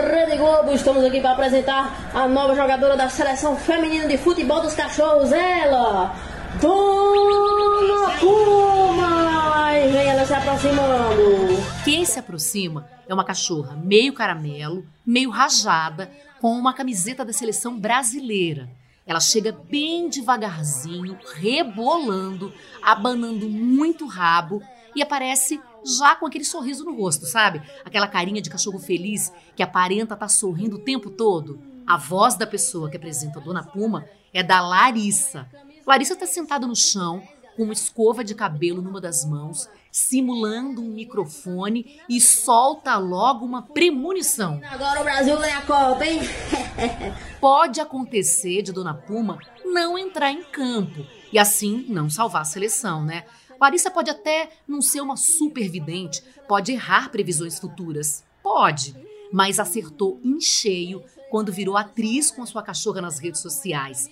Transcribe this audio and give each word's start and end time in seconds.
Rede 0.00 0.36
Globo, 0.36 0.72
estamos 0.72 1.04
aqui 1.04 1.20
para 1.20 1.32
apresentar 1.32 2.10
a 2.14 2.28
nova 2.28 2.54
jogadora 2.54 2.96
da 2.96 3.08
seleção 3.08 3.56
feminina 3.56 4.06
de 4.06 4.16
futebol 4.16 4.60
dos 4.60 4.74
cachorros, 4.74 5.32
ela, 5.32 6.14
Dona 6.60 8.18
Puma! 8.20 9.72
E 9.74 9.88
vem 9.90 10.08
ela 10.08 10.24
se 10.24 10.34
aproximando. 10.34 11.62
Quem 11.84 12.04
se 12.04 12.18
aproxima 12.18 12.88
é 13.08 13.12
uma 13.14 13.24
cachorra 13.24 13.76
meio 13.76 14.12
caramelo, 14.12 14.86
meio 15.04 15.30
rajada, 15.30 16.10
com 16.40 16.52
uma 16.52 16.72
camiseta 16.72 17.24
da 17.24 17.32
seleção 17.32 17.78
brasileira. 17.78 18.68
Ela 19.04 19.20
chega 19.20 19.56
bem 19.68 20.08
devagarzinho, 20.08 21.18
rebolando, 21.34 22.52
abanando 22.82 23.48
muito 23.48 24.04
o 24.04 24.08
rabo 24.08 24.62
e 24.94 25.02
aparece 25.02 25.60
já 25.84 26.14
com 26.16 26.26
aquele 26.26 26.44
sorriso 26.44 26.84
no 26.84 26.96
rosto, 26.96 27.26
sabe? 27.26 27.62
Aquela 27.84 28.06
carinha 28.06 28.42
de 28.42 28.50
cachorro 28.50 28.78
feliz 28.78 29.32
que 29.56 29.62
aparenta 29.62 30.14
estar 30.14 30.16
tá 30.16 30.28
sorrindo 30.28 30.76
o 30.76 30.80
tempo 30.80 31.10
todo. 31.10 31.60
A 31.86 31.96
voz 31.96 32.34
da 32.34 32.46
pessoa 32.46 32.90
que 32.90 32.96
apresenta 32.96 33.38
a 33.38 33.42
Dona 33.42 33.62
Puma 33.62 34.04
é 34.32 34.42
da 34.42 34.60
Larissa. 34.60 35.48
Larissa 35.86 36.12
está 36.12 36.26
sentada 36.26 36.66
no 36.66 36.76
chão, 36.76 37.22
com 37.56 37.64
uma 37.64 37.72
escova 37.72 38.22
de 38.22 38.34
cabelo 38.34 38.80
numa 38.80 39.00
das 39.00 39.24
mãos, 39.24 39.68
simulando 39.90 40.80
um 40.80 40.90
microfone 40.90 42.00
e 42.08 42.20
solta 42.20 42.96
logo 42.98 43.44
uma 43.44 43.62
premonição. 43.62 44.60
Agora 44.70 45.00
o 45.00 45.04
Brasil 45.04 45.36
ganha 45.38 45.58
a 45.58 45.62
Copa, 45.62 46.04
hein? 46.04 46.20
Pode 47.40 47.80
acontecer 47.80 48.62
de 48.62 48.72
Dona 48.72 48.94
Puma 48.94 49.38
não 49.64 49.98
entrar 49.98 50.30
em 50.30 50.44
campo 50.44 51.04
e 51.32 51.38
assim 51.38 51.84
não 51.88 52.08
salvar 52.08 52.42
a 52.42 52.44
seleção, 52.44 53.04
né? 53.04 53.24
Larissa 53.60 53.90
pode 53.90 54.10
até 54.10 54.50
não 54.66 54.80
ser 54.80 55.00
uma 55.00 55.16
supervidente, 55.16 56.22
pode 56.46 56.72
errar 56.72 57.10
previsões 57.10 57.58
futuras. 57.58 58.24
Pode, 58.42 58.94
mas 59.32 59.58
acertou 59.58 60.20
em 60.24 60.40
cheio 60.40 61.02
quando 61.30 61.52
virou 61.52 61.76
atriz 61.76 62.30
com 62.30 62.46
sua 62.46 62.62
cachorra 62.62 63.00
nas 63.00 63.18
redes 63.18 63.40
sociais. 63.40 64.08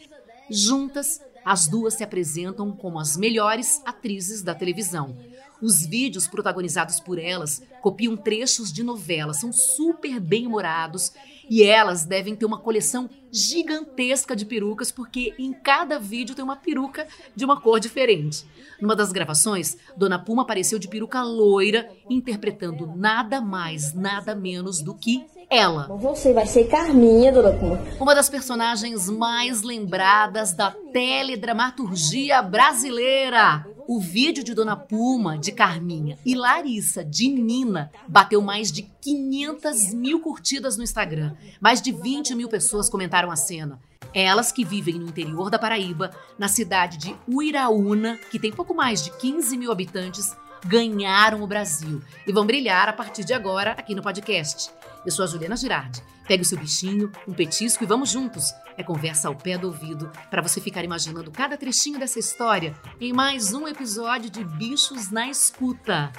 Juntas, 0.50 1.20
as 1.44 1.66
duas 1.68 1.94
se 1.94 2.04
apresentam 2.04 2.72
como 2.72 2.98
as 2.98 3.16
melhores 3.16 3.80
atrizes 3.84 4.42
da 4.42 4.54
televisão. 4.54 5.16
Os 5.60 5.86
vídeos 5.86 6.26
protagonizados 6.26 7.00
por 7.00 7.18
elas 7.18 7.62
copiam 7.80 8.16
trechos 8.16 8.72
de 8.72 8.82
novelas, 8.82 9.38
são 9.40 9.52
super 9.52 10.20
bem-humorados 10.20 11.12
e 11.48 11.62
elas 11.62 12.04
devem 12.04 12.34
ter 12.34 12.44
uma 12.44 12.58
coleção 12.58 13.08
gigantesca 13.30 14.34
de 14.34 14.44
perucas, 14.44 14.90
porque 14.90 15.34
em 15.38 15.52
cada 15.52 15.98
vídeo 15.98 16.34
tem 16.34 16.44
uma 16.44 16.56
peruca 16.56 17.06
de 17.34 17.44
uma 17.44 17.60
cor 17.60 17.78
diferente. 17.78 18.44
Numa 18.80 18.96
das 18.96 19.12
gravações, 19.12 19.76
Dona 19.96 20.18
Puma 20.18 20.42
apareceu 20.42 20.78
de 20.78 20.88
peruca 20.88 21.22
loira, 21.22 21.88
interpretando 22.10 22.86
nada 22.96 23.40
mais, 23.40 23.94
nada 23.94 24.34
menos 24.34 24.82
do 24.82 24.94
que 24.94 25.24
ela. 25.48 25.86
Você 25.98 26.32
vai 26.32 26.46
ser 26.46 26.64
Carminha, 26.64 27.32
Dona 27.32 27.52
Puma. 27.52 27.80
Uma 28.00 28.14
das 28.14 28.28
personagens 28.28 29.08
mais 29.08 29.62
lembradas 29.62 30.52
da 30.52 30.72
teledramaturgia 30.92 32.42
brasileira. 32.42 33.64
O 33.88 34.00
vídeo 34.00 34.42
de 34.42 34.52
Dona 34.52 34.74
Puma, 34.74 35.38
de 35.38 35.52
Carminha 35.52 36.18
e 36.26 36.34
Larissa, 36.34 37.04
de 37.04 37.28
Nina, 37.28 37.88
bateu 38.08 38.42
mais 38.42 38.72
de 38.72 38.82
500 38.82 39.94
mil 39.94 40.18
curtidas 40.18 40.76
no 40.76 40.82
Instagram. 40.82 41.36
Mais 41.60 41.80
de 41.80 41.92
20 41.92 42.34
mil 42.34 42.48
pessoas 42.48 42.88
comentaram 42.88 43.30
a 43.30 43.36
cena. 43.36 43.78
Elas 44.12 44.50
que 44.50 44.64
vivem 44.64 44.94
no 44.94 45.06
interior 45.06 45.50
da 45.50 45.58
Paraíba, 45.58 46.10
na 46.36 46.48
cidade 46.48 46.98
de 46.98 47.14
Uiraúna, 47.28 48.18
que 48.28 48.40
tem 48.40 48.50
pouco 48.50 48.74
mais 48.74 49.04
de 49.04 49.12
15 49.18 49.56
mil 49.56 49.70
habitantes, 49.70 50.36
ganharam 50.64 51.42
o 51.42 51.46
Brasil 51.46 52.02
e 52.26 52.32
vão 52.32 52.44
brilhar 52.44 52.88
a 52.88 52.92
partir 52.92 53.24
de 53.24 53.34
agora 53.34 53.70
aqui 53.72 53.94
no 53.94 54.02
podcast. 54.02 54.68
Eu 55.06 55.12
sou 55.12 55.22
a 55.22 55.28
Juliana 55.28 55.54
Girardi. 55.54 56.02
Pegue 56.26 56.42
o 56.42 56.44
seu 56.44 56.58
bichinho, 56.58 57.12
um 57.28 57.32
petisco 57.32 57.84
e 57.84 57.86
vamos 57.86 58.10
juntos. 58.10 58.52
É 58.76 58.82
conversa 58.82 59.28
ao 59.28 59.36
pé 59.36 59.56
do 59.56 59.68
ouvido 59.68 60.10
para 60.28 60.42
você 60.42 60.60
ficar 60.60 60.82
imaginando 60.82 61.30
cada 61.30 61.56
trechinho 61.56 61.96
dessa 61.96 62.18
história 62.18 62.74
em 63.00 63.12
mais 63.12 63.54
um 63.54 63.68
episódio 63.68 64.28
de 64.28 64.42
Bichos 64.42 65.12
na 65.12 65.30
Escuta. 65.30 66.12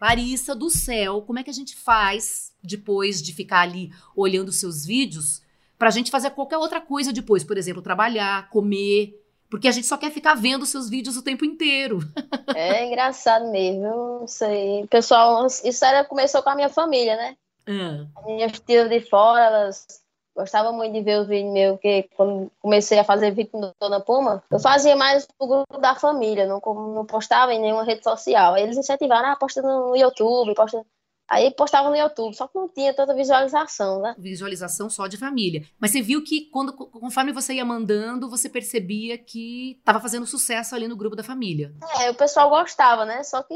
Larissa 0.00 0.54
do 0.54 0.70
céu, 0.70 1.20
como 1.20 1.38
é 1.38 1.44
que 1.44 1.50
a 1.50 1.54
gente 1.54 1.76
faz 1.76 2.50
depois 2.64 3.20
de 3.20 3.34
ficar 3.34 3.60
ali 3.60 3.92
olhando 4.16 4.50
seus 4.50 4.86
vídeos 4.86 5.42
para 5.78 5.88
a 5.88 5.92
gente 5.92 6.10
fazer 6.10 6.30
qualquer 6.30 6.56
outra 6.56 6.80
coisa 6.80 7.12
depois? 7.12 7.44
Por 7.44 7.58
exemplo, 7.58 7.82
trabalhar, 7.82 8.48
comer, 8.48 9.12
porque 9.50 9.68
a 9.68 9.72
gente 9.72 9.86
só 9.86 9.96
quer 9.96 10.10
ficar 10.10 10.34
vendo 10.34 10.66
seus 10.66 10.88
vídeos 10.88 11.16
o 11.16 11.22
tempo 11.22 11.44
inteiro. 11.44 12.00
É 12.56 12.86
engraçado 12.86 13.50
mesmo, 13.52 14.24
isso 14.24 14.44
aí. 14.44 14.86
Pessoal, 14.88 15.46
isso 15.46 15.84
era, 15.84 16.02
começou 16.04 16.42
com 16.42 16.48
a 16.50 16.54
minha 16.54 16.68
família, 16.68 17.14
né? 17.14 17.36
Uhum. 17.68 18.08
Minhas 18.24 18.58
tias 18.58 18.88
de 18.88 19.00
fora, 19.02 19.44
elas 19.44 19.86
gostavam 20.34 20.72
muito 20.72 20.92
de 20.92 21.02
ver 21.02 21.20
os 21.20 21.28
vídeos 21.28 21.52
meus, 21.52 21.72
porque 21.72 22.08
quando 22.16 22.50
comecei 22.60 22.98
a 22.98 23.04
fazer 23.04 23.32
vídeo 23.32 23.50
com 23.50 23.72
Dona 23.80 24.00
Puma, 24.00 24.42
eu 24.50 24.58
fazia 24.58 24.96
mais 24.96 25.26
pro 25.26 25.46
grupo 25.46 25.78
da 25.78 25.94
família, 25.94 26.46
não, 26.46 26.60
não 26.64 27.04
postava 27.04 27.52
em 27.52 27.60
nenhuma 27.60 27.84
rede 27.84 28.02
social. 28.02 28.54
Aí 28.54 28.62
eles 28.62 28.78
incentivaram, 28.78 29.30
ah, 29.30 29.36
posta 29.36 29.60
no 29.60 29.94
YouTube, 29.94 30.54
posta 30.54 30.84
Aí 31.28 31.50
postava 31.50 31.90
no 31.90 31.96
YouTube, 31.96 32.34
só 32.34 32.48
que 32.48 32.56
não 32.56 32.68
tinha 32.68 32.94
tanta 32.94 33.14
visualização, 33.14 34.00
né? 34.00 34.14
Visualização 34.16 34.88
só 34.88 35.06
de 35.06 35.18
família. 35.18 35.62
Mas 35.78 35.90
você 35.90 36.00
viu 36.00 36.24
que 36.24 36.48
quando, 36.50 36.72
conforme 36.72 37.32
você 37.32 37.52
ia 37.54 37.64
mandando, 37.64 38.30
você 38.30 38.48
percebia 38.48 39.18
que 39.18 39.76
estava 39.78 40.00
fazendo 40.00 40.26
sucesso 40.26 40.74
ali 40.74 40.88
no 40.88 40.96
grupo 40.96 41.14
da 41.14 41.22
família. 41.22 41.74
É, 42.00 42.10
o 42.10 42.14
pessoal 42.14 42.48
gostava, 42.48 43.04
né? 43.04 43.22
Só 43.22 43.42
que, 43.42 43.54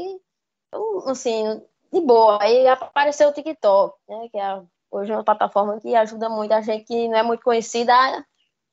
assim, 1.07 1.61
de 1.91 1.99
boa. 1.99 2.37
Aí 2.41 2.67
apareceu 2.67 3.29
o 3.29 3.33
TikTok, 3.33 3.97
né? 4.07 4.29
Que 4.31 4.37
é 4.37 4.61
hoje 4.93 5.11
é 5.11 5.15
uma 5.15 5.23
plataforma 5.23 5.79
que 5.79 5.95
ajuda 5.95 6.29
muito 6.29 6.51
a 6.51 6.61
gente 6.61 6.85
que 6.85 7.07
não 7.07 7.17
é 7.17 7.23
muito 7.23 7.43
conhecida 7.43 7.91
a 7.91 8.23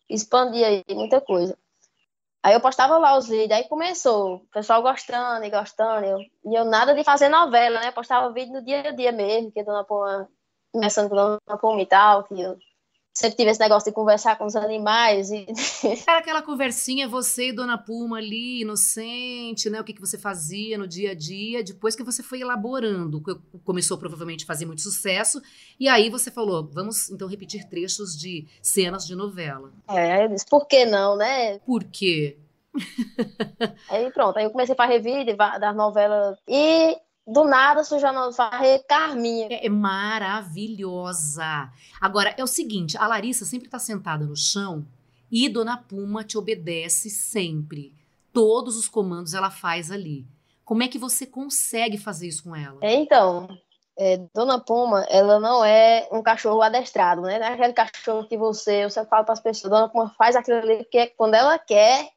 expandir 0.08 0.64
aí 0.64 0.84
muita 0.90 1.20
coisa. 1.20 1.56
Aí 2.42 2.54
eu 2.54 2.60
postava 2.60 2.96
lá 2.98 3.18
os 3.18 3.28
vídeos, 3.28 3.50
aí 3.52 3.68
começou, 3.68 4.36
o 4.36 4.46
pessoal 4.48 4.82
gostando 4.82 5.44
e 5.44 5.50
gostando, 5.50 6.06
eu, 6.06 6.18
e 6.18 6.54
eu 6.58 6.64
nada 6.64 6.94
de 6.94 7.04
fazer 7.04 7.28
novela, 7.28 7.80
né? 7.80 7.92
Postava 7.92 8.32
vídeo 8.32 8.54
no 8.54 8.64
dia 8.64 8.80
a 8.88 8.92
dia 8.92 9.12
mesmo, 9.12 9.52
que 9.52 9.60
a 9.60 9.64
Dona 9.64 9.84
Puma, 9.84 10.28
começando 10.72 11.10
com 11.10 11.18
a 11.18 11.38
Dona 11.46 11.60
Puma 11.60 11.82
e 11.82 11.86
tal, 11.86 12.24
que 12.24 12.40
eu 12.40 12.58
sempre 13.14 13.36
tive 13.36 13.50
esse 13.50 13.60
negócio 13.60 13.90
de 13.90 13.94
conversar 13.94 14.36
com 14.38 14.46
os 14.46 14.56
animais. 14.56 15.30
E... 15.30 15.46
Era 16.06 16.18
aquela 16.18 16.42
conversinha, 16.42 17.08
você 17.08 17.48
e 17.48 17.52
Dona 17.52 17.76
Puma 17.76 18.18
ali, 18.18 18.62
inocente, 18.62 19.68
né? 19.68 19.80
O 19.80 19.84
que, 19.84 19.92
que 19.92 20.00
você 20.00 20.16
fazia 20.18 20.78
no 20.78 20.86
dia 20.86 21.10
a 21.10 21.14
dia, 21.14 21.62
depois 21.62 21.94
que 21.94 22.02
você 22.02 22.22
foi 22.22 22.40
elaborando, 22.40 23.22
começou 23.64 23.98
provavelmente 23.98 24.44
a 24.44 24.46
fazer 24.46 24.66
muito 24.66 24.82
sucesso, 24.82 25.40
e 25.78 25.88
aí 25.88 26.08
você 26.10 26.30
falou, 26.30 26.68
vamos 26.72 27.10
então 27.10 27.28
repetir 27.28 27.68
trechos 27.68 28.16
de 28.16 28.46
cenas 28.62 29.06
de 29.06 29.14
novela. 29.14 29.72
É, 29.88 30.24
eu 30.24 30.28
disse, 30.28 30.46
por 30.46 30.66
que 30.66 30.84
não, 30.84 31.16
né? 31.16 31.58
Por 31.60 31.84
quê? 31.84 32.38
aí 33.88 34.10
pronto, 34.12 34.38
aí 34.38 34.44
eu 34.44 34.50
comecei 34.50 34.74
para 34.74 34.88
revídeo 34.88 35.36
das 35.36 35.74
novelas 35.74 36.38
e 36.46 36.96
do 37.26 37.44
nada 37.44 37.84
surgiu 37.84 38.08
a 38.08 38.32
Farré 38.32 38.78
Carminha. 38.80 39.48
É, 39.50 39.66
é, 39.66 39.68
maravilhosa. 39.68 41.70
Agora, 42.00 42.34
é 42.36 42.42
o 42.42 42.46
seguinte, 42.46 42.96
a 42.98 43.06
Larissa 43.06 43.44
sempre 43.44 43.68
está 43.68 43.78
sentada 43.78 44.24
no 44.24 44.36
chão 44.36 44.86
e 45.30 45.48
Dona 45.48 45.76
Puma 45.76 46.24
te 46.24 46.36
obedece 46.36 47.08
sempre. 47.08 47.94
Todos 48.32 48.76
os 48.76 48.88
comandos 48.88 49.34
ela 49.34 49.50
faz 49.50 49.90
ali. 49.90 50.26
Como 50.64 50.82
é 50.82 50.88
que 50.88 50.98
você 50.98 51.26
consegue 51.26 51.98
fazer 51.98 52.28
isso 52.28 52.44
com 52.44 52.54
ela? 52.54 52.78
É, 52.80 52.94
então, 52.94 53.48
é, 53.98 54.18
Dona 54.34 54.58
Puma, 54.58 55.04
ela 55.10 55.38
não 55.38 55.64
é 55.64 56.08
um 56.10 56.22
cachorro 56.22 56.62
adestrado, 56.62 57.22
né? 57.22 57.38
Não 57.38 57.46
é 57.46 57.52
aquele 57.52 57.72
cachorro 57.72 58.26
que 58.26 58.36
você, 58.36 58.88
você 58.88 59.04
fala 59.04 59.24
para 59.24 59.34
as 59.34 59.40
pessoas, 59.40 59.70
Dona 59.70 59.88
Puma 59.88 60.14
faz 60.16 60.34
aquilo 60.34 60.58
ali 60.58 60.78
porque 60.78 61.08
quando 61.16 61.34
ela 61.34 61.58
quer, 61.58 62.10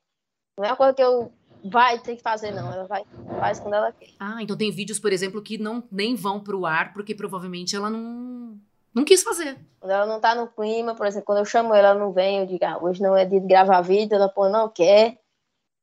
não 0.58 0.66
é 0.66 0.69
uma 0.69 0.75
coisa 0.75 0.94
que 0.94 1.03
eu 1.03 1.31
vai 1.63 2.00
ter 2.00 2.16
que 2.16 2.22
fazer, 2.22 2.51
não. 2.51 2.72
Ela 2.72 2.85
vai, 2.85 3.03
faz 3.40 3.59
quando 3.59 3.75
ela 3.75 3.91
quer. 3.91 4.09
Ah, 4.19 4.41
então 4.41 4.57
tem 4.57 4.72
vídeos, 4.72 5.00
por 5.00 5.12
exemplo, 5.12 5.41
que 5.41 5.57
não 5.57 5.83
nem 5.92 6.15
vão 6.15 6.39
pro 6.39 6.65
ar, 6.65 6.94
porque 6.94 7.15
provavelmente 7.15 7.75
ela 7.75 7.89
não. 7.89 8.57
Não 8.94 9.04
quis 9.04 9.24
fazer. 9.24 9.57
Quando 9.80 9.92
ela 9.92 10.06
não 10.06 10.19
tá 10.19 10.36
no 10.36 10.48
clima, 10.48 10.94
por 10.94 11.07
exemplo, 11.07 11.25
quando 11.25 11.39
eu 11.39 11.45
chamo 11.45 11.74
ela, 11.74 11.89
ela 11.89 12.00
não 12.00 12.12
vem, 12.12 12.39
eu 12.39 12.45
digo, 12.45 12.63
ah, 12.63 12.77
hoje 12.80 13.01
não 13.01 13.15
é 13.18 13.25
dia 13.25 13.42
de 13.42 13.48
gravar 13.48 13.81
vídeo, 13.81 14.15
ela 14.15 14.30
pô, 14.30 14.48
não 14.50 14.69
quer. 14.69 15.18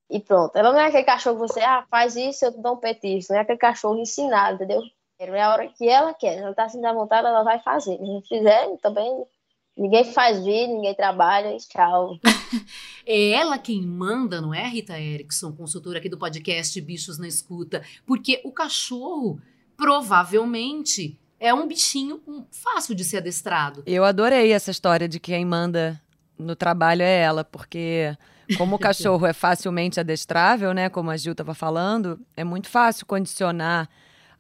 E 0.09 0.21
pronto. 0.21 0.57
Ela 0.57 0.73
não 0.73 0.79
é 0.79 0.87
aquele 0.87 1.05
cachorro 1.05 1.41
que 1.41 1.49
você, 1.49 1.61
ah, 1.61 1.85
faz 1.91 2.15
isso, 2.17 2.45
eu 2.45 2.53
te 2.53 2.61
dou 2.61 2.75
um 2.75 2.77
petisco. 2.77 3.33
Não 3.33 3.41
é 3.41 3.43
aquele 3.43 3.59
cachorro 3.59 3.99
ensinado, 3.99 4.57
entendeu? 4.57 4.83
É 5.19 5.43
a 5.43 5.53
hora 5.53 5.69
que 5.69 5.89
ela 5.89 6.15
quer. 6.15 6.39
Ela 6.39 6.55
tá 6.55 6.65
assim 6.65 6.81
da 6.81 6.93
vontade, 6.93 7.27
ela 7.27 7.43
vai 7.43 7.59
fazer. 7.61 7.97
Se 7.97 8.03
não 8.03 8.23
fizer, 8.23 8.77
também 8.79 9.25
Ninguém 9.81 10.05
faz 10.05 10.45
vídeo, 10.45 10.75
ninguém 10.75 10.95
trabalha 10.95 11.57
e 11.57 11.57
tchau. 11.57 12.19
é 13.07 13.31
ela 13.31 13.57
quem 13.57 13.81
manda, 13.81 14.39
não 14.39 14.53
é, 14.53 14.69
Rita 14.69 15.01
Erickson, 15.01 15.53
consultora 15.53 15.99
aqui 15.99 16.11
do 16.11 16.19
podcast 16.19 16.79
Bichos 16.83 17.19
na 17.19 17.27
Escuta? 17.27 17.83
Porque 18.05 18.43
o 18.45 18.53
cachorro 18.53 19.41
provavelmente 19.79 21.19
é 21.41 21.55
um 21.55 21.67
bichinho 21.67 22.21
fácil 22.51 22.95
de 22.95 23.03
ser 23.03 23.17
adestrado. 23.17 23.83
Eu 23.87 24.05
adorei 24.05 24.53
essa 24.53 24.71
história 24.71 25.09
de 25.09 25.19
que 25.19 25.33
quem 25.33 25.47
manda 25.47 25.99
no 26.39 26.55
trabalho 26.55 27.01
é 27.01 27.19
ela, 27.19 27.43
porque 27.43 28.15
como 28.59 28.77
o 28.77 28.79
cachorro 28.79 29.25
é 29.25 29.33
facilmente 29.33 29.99
adestrável, 29.99 30.75
né, 30.75 30.91
como 30.91 31.11
a 31.11 31.17
Gil 31.17 31.33
estava 31.33 31.55
falando, 31.55 32.21
é 32.37 32.45
muito 32.45 32.69
fácil 32.69 33.07
condicionar 33.07 33.89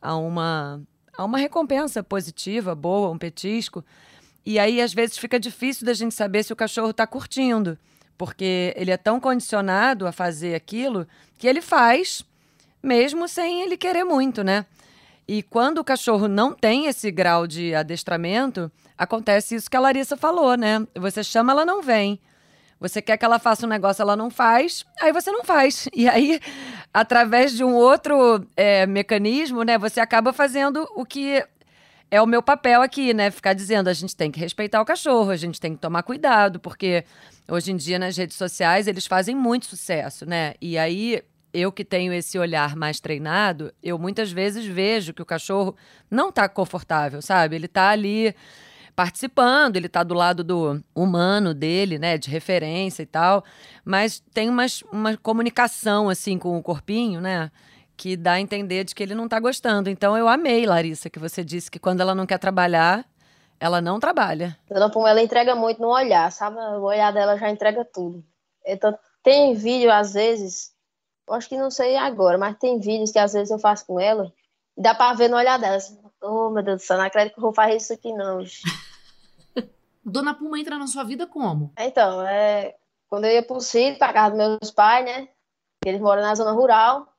a 0.02 0.14
uma 0.16 0.82
a 1.16 1.24
uma 1.24 1.38
recompensa 1.38 2.02
positiva, 2.02 2.74
boa, 2.74 3.10
um 3.10 3.18
petisco. 3.18 3.82
E 4.44 4.58
aí, 4.58 4.80
às 4.80 4.92
vezes, 4.92 5.18
fica 5.18 5.38
difícil 5.38 5.84
da 5.86 5.92
gente 5.92 6.14
saber 6.14 6.42
se 6.42 6.52
o 6.52 6.56
cachorro 6.56 6.90
está 6.90 7.06
curtindo, 7.06 7.78
porque 8.16 8.72
ele 8.76 8.90
é 8.90 8.96
tão 8.96 9.20
condicionado 9.20 10.06
a 10.06 10.12
fazer 10.12 10.54
aquilo 10.54 11.06
que 11.38 11.46
ele 11.46 11.60
faz, 11.60 12.24
mesmo 12.82 13.28
sem 13.28 13.62
ele 13.62 13.76
querer 13.76 14.04
muito, 14.04 14.42
né? 14.42 14.66
E 15.28 15.42
quando 15.42 15.78
o 15.78 15.84
cachorro 15.84 16.26
não 16.26 16.52
tem 16.52 16.86
esse 16.86 17.10
grau 17.10 17.46
de 17.46 17.74
adestramento, 17.74 18.70
acontece 18.98 19.54
isso 19.54 19.70
que 19.70 19.76
a 19.76 19.80
Larissa 19.80 20.16
falou, 20.16 20.56
né? 20.56 20.84
Você 20.94 21.22
chama, 21.22 21.52
ela 21.52 21.64
não 21.64 21.82
vem. 21.82 22.18
Você 22.80 23.02
quer 23.02 23.18
que 23.18 23.24
ela 23.24 23.38
faça 23.38 23.66
um 23.66 23.68
negócio, 23.68 24.00
ela 24.00 24.16
não 24.16 24.30
faz, 24.30 24.86
aí 25.00 25.12
você 25.12 25.30
não 25.30 25.44
faz. 25.44 25.86
E 25.94 26.08
aí, 26.08 26.40
através 26.92 27.52
de 27.52 27.62
um 27.62 27.74
outro 27.74 28.44
é, 28.56 28.86
mecanismo, 28.86 29.62
né, 29.62 29.78
você 29.78 30.00
acaba 30.00 30.32
fazendo 30.32 30.88
o 30.96 31.04
que 31.04 31.46
é 32.10 32.20
o 32.20 32.26
meu 32.26 32.42
papel 32.42 32.82
aqui, 32.82 33.14
né? 33.14 33.30
Ficar 33.30 33.52
dizendo 33.52 33.88
a 33.88 33.92
gente 33.92 34.16
tem 34.16 34.30
que 34.30 34.40
respeitar 34.40 34.80
o 34.80 34.84
cachorro, 34.84 35.30
a 35.30 35.36
gente 35.36 35.60
tem 35.60 35.74
que 35.74 35.80
tomar 35.80 36.02
cuidado, 36.02 36.58
porque 36.58 37.04
hoje 37.48 37.70
em 37.70 37.76
dia 37.76 37.98
nas 37.98 38.16
redes 38.16 38.36
sociais 38.36 38.86
eles 38.86 39.06
fazem 39.06 39.34
muito 39.34 39.66
sucesso, 39.66 40.26
né? 40.26 40.54
E 40.60 40.76
aí 40.76 41.22
eu 41.52 41.72
que 41.72 41.84
tenho 41.84 42.12
esse 42.12 42.38
olhar 42.38 42.76
mais 42.76 43.00
treinado, 43.00 43.72
eu 43.82 43.98
muitas 43.98 44.30
vezes 44.30 44.64
vejo 44.64 45.12
que 45.12 45.22
o 45.22 45.26
cachorro 45.26 45.76
não 46.10 46.28
está 46.28 46.48
confortável, 46.48 47.20
sabe? 47.22 47.56
Ele 47.56 47.66
está 47.66 47.90
ali 47.90 48.34
participando, 48.94 49.76
ele 49.76 49.86
está 49.86 50.02
do 50.02 50.14
lado 50.14 50.44
do 50.44 50.82
humano 50.94 51.54
dele, 51.54 51.98
né, 51.98 52.18
de 52.18 52.28
referência 52.28 53.02
e 53.02 53.06
tal, 53.06 53.44
mas 53.84 54.22
tem 54.34 54.48
umas, 54.48 54.82
uma 54.92 55.16
comunicação 55.16 56.08
assim 56.08 56.38
com 56.38 56.58
o 56.58 56.62
corpinho, 56.62 57.20
né, 57.20 57.50
que 58.00 58.16
dá 58.16 58.32
a 58.32 58.40
entender 58.40 58.82
de 58.82 58.94
que 58.94 59.02
ele 59.02 59.14
não 59.14 59.26
está 59.26 59.38
gostando. 59.38 59.90
Então 59.90 60.16
eu 60.16 60.26
amei, 60.26 60.64
Larissa, 60.64 61.10
que 61.10 61.18
você 61.18 61.44
disse 61.44 61.70
que 61.70 61.78
quando 61.78 62.00
ela 62.00 62.14
não 62.14 62.24
quer 62.24 62.38
trabalhar, 62.38 63.04
ela 63.60 63.82
não 63.82 64.00
trabalha. 64.00 64.56
Dona 64.70 64.90
Puma, 64.90 65.10
ela 65.10 65.20
entrega 65.20 65.54
muito 65.54 65.82
no 65.82 65.88
olhar, 65.88 66.32
sabe? 66.32 66.56
O 66.56 66.84
olhar 66.84 67.12
dela 67.12 67.36
já 67.36 67.50
entrega 67.50 67.84
tudo. 67.84 68.24
Então, 68.64 68.98
tem 69.22 69.52
vídeo, 69.52 69.92
às 69.92 70.14
vezes, 70.14 70.72
eu 71.28 71.34
acho 71.34 71.46
que 71.46 71.58
não 71.58 71.70
sei 71.70 71.94
agora, 71.94 72.38
mas 72.38 72.56
tem 72.56 72.80
vídeos 72.80 73.12
que 73.12 73.18
às 73.18 73.34
vezes 73.34 73.50
eu 73.50 73.58
faço 73.58 73.84
com 73.86 74.00
ela, 74.00 74.32
e 74.78 74.80
dá 74.80 74.94
pra 74.94 75.12
ver 75.12 75.28
no 75.28 75.36
olhar 75.36 75.58
dela. 75.58 75.76
Assim, 75.76 76.00
oh, 76.22 76.48
meu 76.48 76.62
Deus 76.62 76.80
do 76.80 76.86
céu, 76.86 76.96
não 76.96 77.04
acredito 77.04 77.34
que 77.34 77.38
eu 77.38 77.42
vou 77.42 77.52
fazer 77.52 77.76
isso 77.76 77.92
aqui, 77.92 78.14
não. 78.14 78.42
Dona 80.02 80.32
Puma 80.32 80.58
entra 80.58 80.78
na 80.78 80.86
sua 80.86 81.04
vida 81.04 81.26
como? 81.26 81.70
Então, 81.78 82.26
é, 82.26 82.76
quando 83.10 83.26
eu 83.26 83.32
ia 83.32 83.42
pro 83.42 83.60
sítio, 83.60 83.98
pra 83.98 84.10
casa 84.10 84.34
dos 84.34 84.38
meus 84.38 84.70
pais, 84.70 85.04
né? 85.04 85.28
Eles 85.84 86.00
moram 86.00 86.22
na 86.22 86.34
zona 86.34 86.52
rural, 86.52 87.09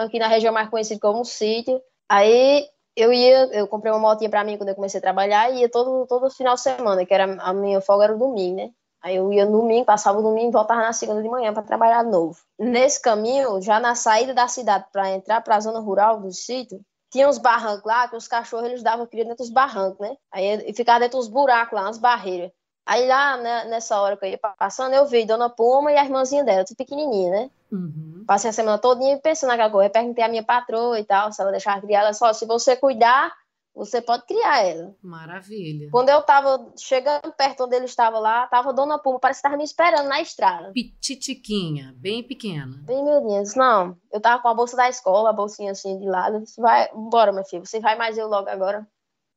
aqui 0.00 0.18
na 0.18 0.28
região 0.28 0.52
mais 0.52 0.68
conhecida 0.68 1.00
como 1.00 1.24
sítio. 1.24 1.80
Aí 2.08 2.66
eu 2.96 3.12
ia, 3.12 3.46
eu 3.52 3.66
comprei 3.66 3.92
uma 3.92 3.98
motinha 3.98 4.30
para 4.30 4.44
mim 4.44 4.56
quando 4.56 4.70
eu 4.70 4.74
comecei 4.74 4.98
a 4.98 5.02
trabalhar 5.02 5.50
e 5.50 5.60
ia 5.60 5.68
todo, 5.68 6.06
todo 6.06 6.30
final 6.30 6.54
de 6.54 6.60
semana, 6.60 7.04
que 7.06 7.14
era 7.14 7.24
a 7.42 7.52
minha 7.52 7.80
folga 7.80 8.04
era 8.04 8.14
o 8.14 8.18
domingo, 8.18 8.56
né? 8.56 8.70
Aí 9.02 9.16
eu 9.16 9.32
ia 9.32 9.44
no 9.44 9.60
domingo, 9.60 9.84
passava 9.84 10.20
o 10.20 10.22
domingo 10.22 10.50
e 10.50 10.52
voltava 10.52 10.80
na 10.80 10.92
segunda 10.92 11.22
de 11.22 11.28
manhã 11.28 11.52
para 11.52 11.62
trabalhar 11.62 12.04
de 12.04 12.10
novo. 12.10 12.38
Nesse 12.58 13.00
caminho, 13.00 13.60
já 13.60 13.80
na 13.80 13.96
saída 13.96 14.32
da 14.32 14.46
cidade 14.46 14.86
para 14.92 15.10
entrar 15.10 15.40
para 15.40 15.56
a 15.56 15.60
zona 15.60 15.80
rural 15.80 16.20
do 16.20 16.30
sítio, 16.32 16.80
tinha 17.10 17.28
uns 17.28 17.36
barrancos 17.36 17.84
lá 17.84 18.08
que 18.08 18.16
os 18.16 18.28
cachorros 18.28 18.68
eles 18.68 18.82
davam 18.82 19.06
cria 19.06 19.24
dentro 19.24 19.38
dos 19.38 19.50
barrancos, 19.50 19.98
né? 19.98 20.16
Aí 20.30 20.72
ficava 20.72 21.00
dentro 21.00 21.18
dos 21.18 21.28
buracos 21.28 21.74
lá, 21.74 21.82
nas 21.82 21.98
barreiras. 21.98 22.52
Aí 22.86 23.06
lá, 23.06 23.36
né, 23.36 23.64
nessa 23.66 24.00
hora 24.00 24.16
que 24.16 24.24
eu 24.24 24.30
ia 24.30 24.40
passando, 24.58 24.94
eu 24.94 25.06
vi 25.06 25.24
Dona 25.24 25.50
Puma 25.50 25.92
e 25.92 25.96
a 25.96 26.04
irmãzinha 26.04 26.44
dela, 26.44 26.64
tudo 26.64 26.76
pequenininha, 26.76 27.30
né? 27.30 27.50
Uhum. 27.72 28.24
Passei 28.26 28.50
a 28.50 28.52
semana 28.52 28.78
todinha 28.78 29.18
pensando 29.18 29.48
naquela 29.48 29.70
coisa. 29.70 29.88
Eu 29.88 29.92
perguntei 29.92 30.22
à 30.22 30.28
minha 30.28 30.44
patroa 30.44 31.00
e 31.00 31.04
tal, 31.04 31.32
se 31.32 31.40
ela 31.40 31.50
deixava 31.50 31.80
criar. 31.80 32.00
Ela 32.00 32.12
só, 32.12 32.32
se 32.32 32.44
você 32.46 32.76
cuidar, 32.76 33.32
você 33.74 34.02
pode 34.02 34.26
criar 34.26 34.62
ela. 34.62 34.94
Maravilha. 35.02 35.88
Quando 35.90 36.10
eu 36.10 36.22
tava 36.22 36.70
chegando 36.76 37.32
perto 37.32 37.64
onde 37.64 37.74
ele 37.74 37.86
estava 37.86 38.18
lá, 38.18 38.46
tava 38.46 38.72
Dona 38.72 38.98
Puma, 38.98 39.18
parece 39.18 39.40
que 39.40 39.44
tava 39.44 39.56
me 39.56 39.64
esperando 39.64 40.06
na 40.06 40.20
estrada. 40.20 40.70
Pititiquinha, 40.72 41.94
bem 41.96 42.22
pequena. 42.22 42.78
Bem 42.84 43.02
miudinha. 43.02 43.42
Não, 43.56 43.96
eu 44.12 44.20
tava 44.20 44.42
com 44.42 44.48
a 44.48 44.54
bolsa 44.54 44.76
da 44.76 44.90
escola, 44.90 45.30
a 45.30 45.32
bolsinha 45.32 45.72
assim 45.72 45.98
de 45.98 46.06
lado. 46.06 46.36
Eu 46.36 46.40
disse, 46.42 46.60
vai, 46.60 46.90
bora, 46.94 47.32
minha 47.32 47.44
filha, 47.44 47.64
você 47.64 47.80
vai 47.80 47.96
mais 47.96 48.18
eu 48.18 48.28
logo 48.28 48.48
agora. 48.48 48.86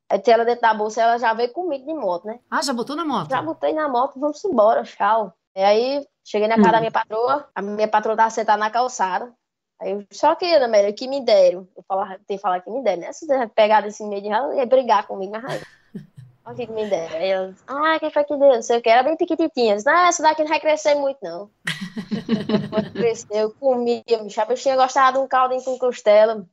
Aí 0.08 0.22
ela 0.26 0.44
dentro 0.44 0.60
da 0.60 0.74
bolsa, 0.74 1.02
ela 1.02 1.18
já 1.18 1.32
veio 1.32 1.52
comigo 1.52 1.84
de 1.84 1.94
moto, 1.94 2.26
né? 2.26 2.38
Ah, 2.50 2.62
já 2.62 2.72
botou 2.72 2.94
na 2.94 3.04
moto? 3.04 3.30
Já 3.30 3.42
botei 3.42 3.72
na 3.72 3.88
moto, 3.88 4.20
vamos 4.20 4.44
embora, 4.44 4.84
tchau. 4.84 5.34
E 5.56 5.62
aí 5.62 6.06
cheguei 6.26 6.48
na 6.48 6.56
casa 6.56 6.68
hum. 6.68 6.72
da 6.72 6.80
minha 6.80 6.90
patroa, 6.90 7.48
a 7.54 7.62
minha 7.62 7.88
patroa 7.88 8.16
tava 8.16 8.30
sentada 8.30 8.58
na 8.58 8.70
calçada. 8.70 9.32
Aí 9.80 9.92
eu 9.92 10.04
só 10.10 10.34
que, 10.34 10.44
Ana 10.46 10.68
Maria, 10.68 10.92
que 10.92 11.06
me 11.06 11.24
deram. 11.24 11.68
Eu 11.76 11.84
falar, 11.86 12.18
tem 12.26 12.36
que 12.36 12.42
falar 12.42 12.60
que 12.60 12.70
me 12.70 12.82
deram, 12.82 13.02
né? 13.02 13.12
Se 13.12 13.26
você 13.26 13.46
pegar 13.48 13.82
desse 13.82 14.02
meio 14.04 14.22
de 14.22 14.28
ralo, 14.28 14.54
ia 14.54 14.66
brigar 14.66 15.06
comigo, 15.06 15.32
mas 15.32 15.62
Olha 16.44 16.54
o 16.54 16.56
que 16.56 16.72
me 16.72 16.88
deram. 16.88 17.16
Aí 17.16 17.30
eu, 17.30 17.54
ah, 17.66 17.98
quem 17.98 18.10
foi 18.10 18.24
que 18.24 18.36
deu? 18.36 18.54
Não 18.54 18.62
sei 18.62 18.78
o 18.78 18.82
que. 18.82 18.88
Era 18.88 19.02
bem 19.02 19.16
pequititinha. 19.16 19.72
Eu 19.72 19.76
disse, 19.76 19.86
não, 19.86 20.06
essa 20.06 20.22
daqui 20.22 20.42
não 20.42 20.48
vai 20.48 20.60
crescer 20.60 20.94
muito, 20.94 21.18
não. 21.20 21.50
Quando 22.70 22.92
cresceu, 22.94 23.36
eu 23.36 23.50
comia, 23.50 24.02
bicho. 24.22 24.40
Eu 24.40 24.54
tinha 24.54 24.76
gostado 24.76 25.18
de 25.18 25.24
um 25.24 25.28
caldinho 25.28 25.62
com 25.64 25.76
costela, 25.76 26.46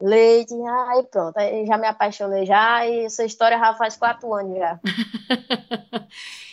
leite, 0.00 0.54
aí 0.88 1.02
pronto. 1.04 1.36
Aí 1.36 1.66
já 1.66 1.78
me 1.78 1.86
apaixonei 1.86 2.46
já, 2.46 2.86
e 2.86 3.04
essa 3.04 3.24
história 3.24 3.58
já 3.58 3.74
faz 3.74 3.96
quatro 3.96 4.32
anos 4.34 4.58
já. 4.58 4.80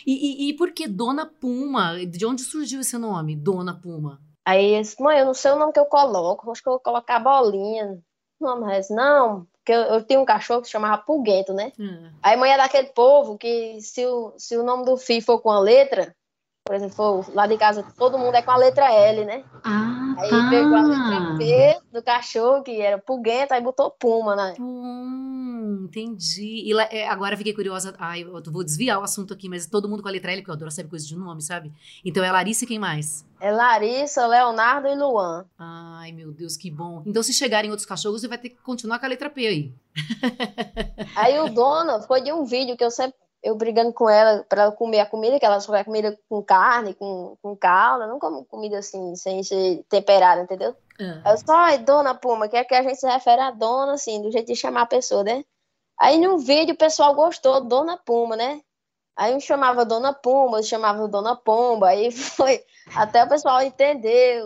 e, 0.06 0.46
e, 0.46 0.50
e 0.50 0.56
por 0.56 0.72
que 0.72 0.88
Dona 0.88 1.26
Puma? 1.26 2.04
De 2.06 2.24
onde 2.26 2.42
surgiu 2.42 2.80
esse 2.80 2.96
nome, 2.98 3.36
Dona 3.36 3.78
Puma? 3.80 4.20
Aí 4.46 4.74
eu 4.74 4.82
disse, 4.82 5.02
mãe, 5.02 5.18
eu 5.18 5.26
não 5.26 5.34
sei 5.34 5.52
o 5.52 5.58
nome 5.58 5.72
que 5.72 5.80
eu 5.80 5.86
coloco, 5.86 6.50
acho 6.50 6.62
que 6.62 6.68
eu 6.68 6.74
vou 6.74 6.80
colocar 6.80 7.18
bolinha. 7.18 7.98
Não, 8.40 8.60
mas 8.60 8.90
não, 8.90 9.46
porque 9.56 9.72
eu, 9.72 9.80
eu 9.80 10.04
tinha 10.04 10.20
um 10.20 10.24
cachorro 10.24 10.60
que 10.60 10.66
se 10.66 10.72
chamava 10.72 11.02
Pulguento, 11.02 11.54
né? 11.54 11.72
Hum. 11.78 12.10
Aí 12.22 12.36
mãe 12.36 12.52
é 12.52 12.56
daquele 12.56 12.88
povo 12.88 13.38
que 13.38 13.80
se 13.80 14.04
o, 14.04 14.34
se 14.36 14.56
o 14.56 14.62
nome 14.62 14.84
do 14.84 14.96
filho 14.98 15.22
for 15.22 15.40
com 15.40 15.50
a 15.50 15.58
letra, 15.58 16.14
por 16.64 16.74
exemplo, 16.74 17.26
lá 17.34 17.46
de 17.46 17.58
casa 17.58 17.84
todo 17.98 18.18
mundo 18.18 18.34
é 18.34 18.40
com 18.40 18.50
a 18.50 18.56
letra 18.56 18.90
L, 18.90 19.26
né? 19.26 19.44
Ah, 19.62 20.14
aí 20.18 20.30
tá. 20.30 20.48
pegou 20.48 20.74
a 20.74 20.82
letra 20.82 21.36
P 21.36 21.78
do 21.92 22.02
cachorro, 22.02 22.62
que 22.62 22.80
era 22.80 22.96
Pulguento, 22.96 23.52
aí 23.52 23.60
botou 23.60 23.90
Puma, 23.90 24.34
né? 24.34 24.54
Hum, 24.58 25.84
entendi. 25.84 26.62
E 26.64 26.72
é, 26.90 27.06
agora 27.06 27.36
fiquei 27.36 27.52
curiosa. 27.52 27.94
Ai, 27.98 28.22
eu 28.22 28.42
vou 28.50 28.64
desviar 28.64 28.98
o 28.98 29.02
assunto 29.02 29.34
aqui, 29.34 29.46
mas 29.46 29.66
todo 29.66 29.90
mundo 29.90 30.02
com 30.02 30.08
a 30.08 30.12
letra 30.12 30.32
L, 30.32 30.40
porque 30.40 30.52
eu 30.52 30.54
adoro 30.54 30.70
saber 30.70 30.88
coisa 30.88 31.06
de 31.06 31.14
nome, 31.14 31.42
sabe? 31.42 31.70
Então 32.02 32.24
é 32.24 32.32
Larissa 32.32 32.64
e 32.64 32.66
quem 32.66 32.78
mais? 32.78 33.26
É 33.38 33.52
Larissa, 33.52 34.26
Leonardo 34.26 34.88
e 34.88 34.94
Luan. 34.94 35.44
Ai, 35.58 36.12
meu 36.12 36.32
Deus, 36.32 36.56
que 36.56 36.70
bom. 36.70 37.02
Então, 37.04 37.22
se 37.22 37.34
chegarem 37.34 37.70
outros 37.70 37.86
cachorros, 37.86 38.22
você 38.22 38.28
vai 38.28 38.38
ter 38.38 38.48
que 38.48 38.56
continuar 38.62 38.98
com 38.98 39.04
a 39.04 39.08
letra 39.10 39.28
P 39.28 39.46
aí. 39.46 39.74
aí 41.14 41.38
o 41.40 41.50
dono 41.50 42.00
foi 42.04 42.22
de 42.22 42.32
um 42.32 42.46
vídeo 42.46 42.74
que 42.74 42.82
eu 42.82 42.90
sempre 42.90 43.23
eu 43.44 43.54
brigando 43.54 43.92
com 43.92 44.08
ela 44.08 44.42
para 44.48 44.62
ela 44.62 44.72
comer 44.72 45.00
a 45.00 45.06
comida, 45.06 45.38
que 45.38 45.44
ela 45.44 45.60
só 45.60 45.70
quer 45.70 45.84
comida 45.84 46.18
com 46.30 46.42
carne, 46.42 46.94
com, 46.94 47.36
com 47.42 47.54
calda, 47.54 48.06
não 48.06 48.18
como 48.18 48.44
comida 48.46 48.78
assim, 48.78 49.14
sem 49.14 49.42
ser 49.42 49.84
temperada, 49.88 50.40
entendeu? 50.40 50.74
Uhum. 50.98 51.22
Eu 51.26 51.36
só, 51.36 51.52
ai, 51.54 51.78
dona 51.78 52.14
Puma, 52.14 52.48
que 52.48 52.56
é 52.56 52.64
que 52.64 52.74
a 52.74 52.82
gente 52.82 52.96
se 52.96 53.06
refere 53.06 53.42
a 53.42 53.50
dona, 53.50 53.92
assim, 53.92 54.22
do 54.22 54.32
jeito 54.32 54.46
de 54.46 54.56
chamar 54.56 54.82
a 54.82 54.86
pessoa, 54.86 55.22
né? 55.22 55.44
Aí 56.00 56.18
no 56.18 56.38
vídeo 56.38 56.74
o 56.74 56.78
pessoal 56.78 57.14
gostou, 57.14 57.60
Dona 57.60 57.96
Puma, 57.98 58.34
né? 58.34 58.62
Aí 59.16 59.34
um 59.34 59.38
chamava 59.38 59.84
Dona 59.84 60.12
Puma, 60.12 60.56
outro 60.56 60.68
chamava 60.68 61.06
Dona 61.06 61.36
Pomba, 61.36 61.88
aí 61.88 62.10
foi 62.10 62.64
até 62.96 63.24
o 63.24 63.28
pessoal 63.28 63.60
entender 63.60 64.42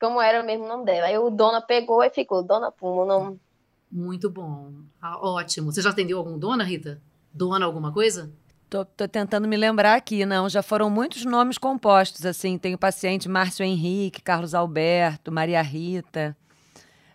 como 0.00 0.20
era 0.20 0.42
mesmo 0.42 0.64
o 0.64 0.68
nome 0.68 0.84
dela. 0.84 1.06
Aí 1.06 1.18
o 1.18 1.30
Dona 1.30 1.60
pegou 1.60 2.02
e 2.02 2.10
ficou 2.10 2.42
Dona 2.42 2.72
Puma, 2.72 3.02
o 3.02 3.06
nome. 3.06 3.40
Muito 3.92 4.28
bom. 4.28 4.72
Ah, 5.00 5.18
ótimo. 5.24 5.70
Você 5.70 5.80
já 5.80 5.90
atendeu 5.90 6.18
algum 6.18 6.36
Dona, 6.36 6.64
Rita? 6.64 7.00
Dona 7.34 7.66
alguma 7.66 7.92
coisa? 7.92 8.32
Tô, 8.70 8.84
tô, 8.84 9.06
tentando 9.08 9.46
me 9.48 9.56
lembrar 9.56 9.94
aqui, 9.94 10.24
não. 10.24 10.48
Já 10.48 10.62
foram 10.62 10.88
muitos 10.88 11.24
nomes 11.24 11.58
compostos, 11.58 12.24
assim. 12.24 12.56
Tenho 12.56 12.78
paciente 12.78 13.28
Márcio 13.28 13.64
Henrique, 13.64 14.22
Carlos 14.22 14.54
Alberto, 14.54 15.32
Maria 15.32 15.60
Rita. 15.60 16.36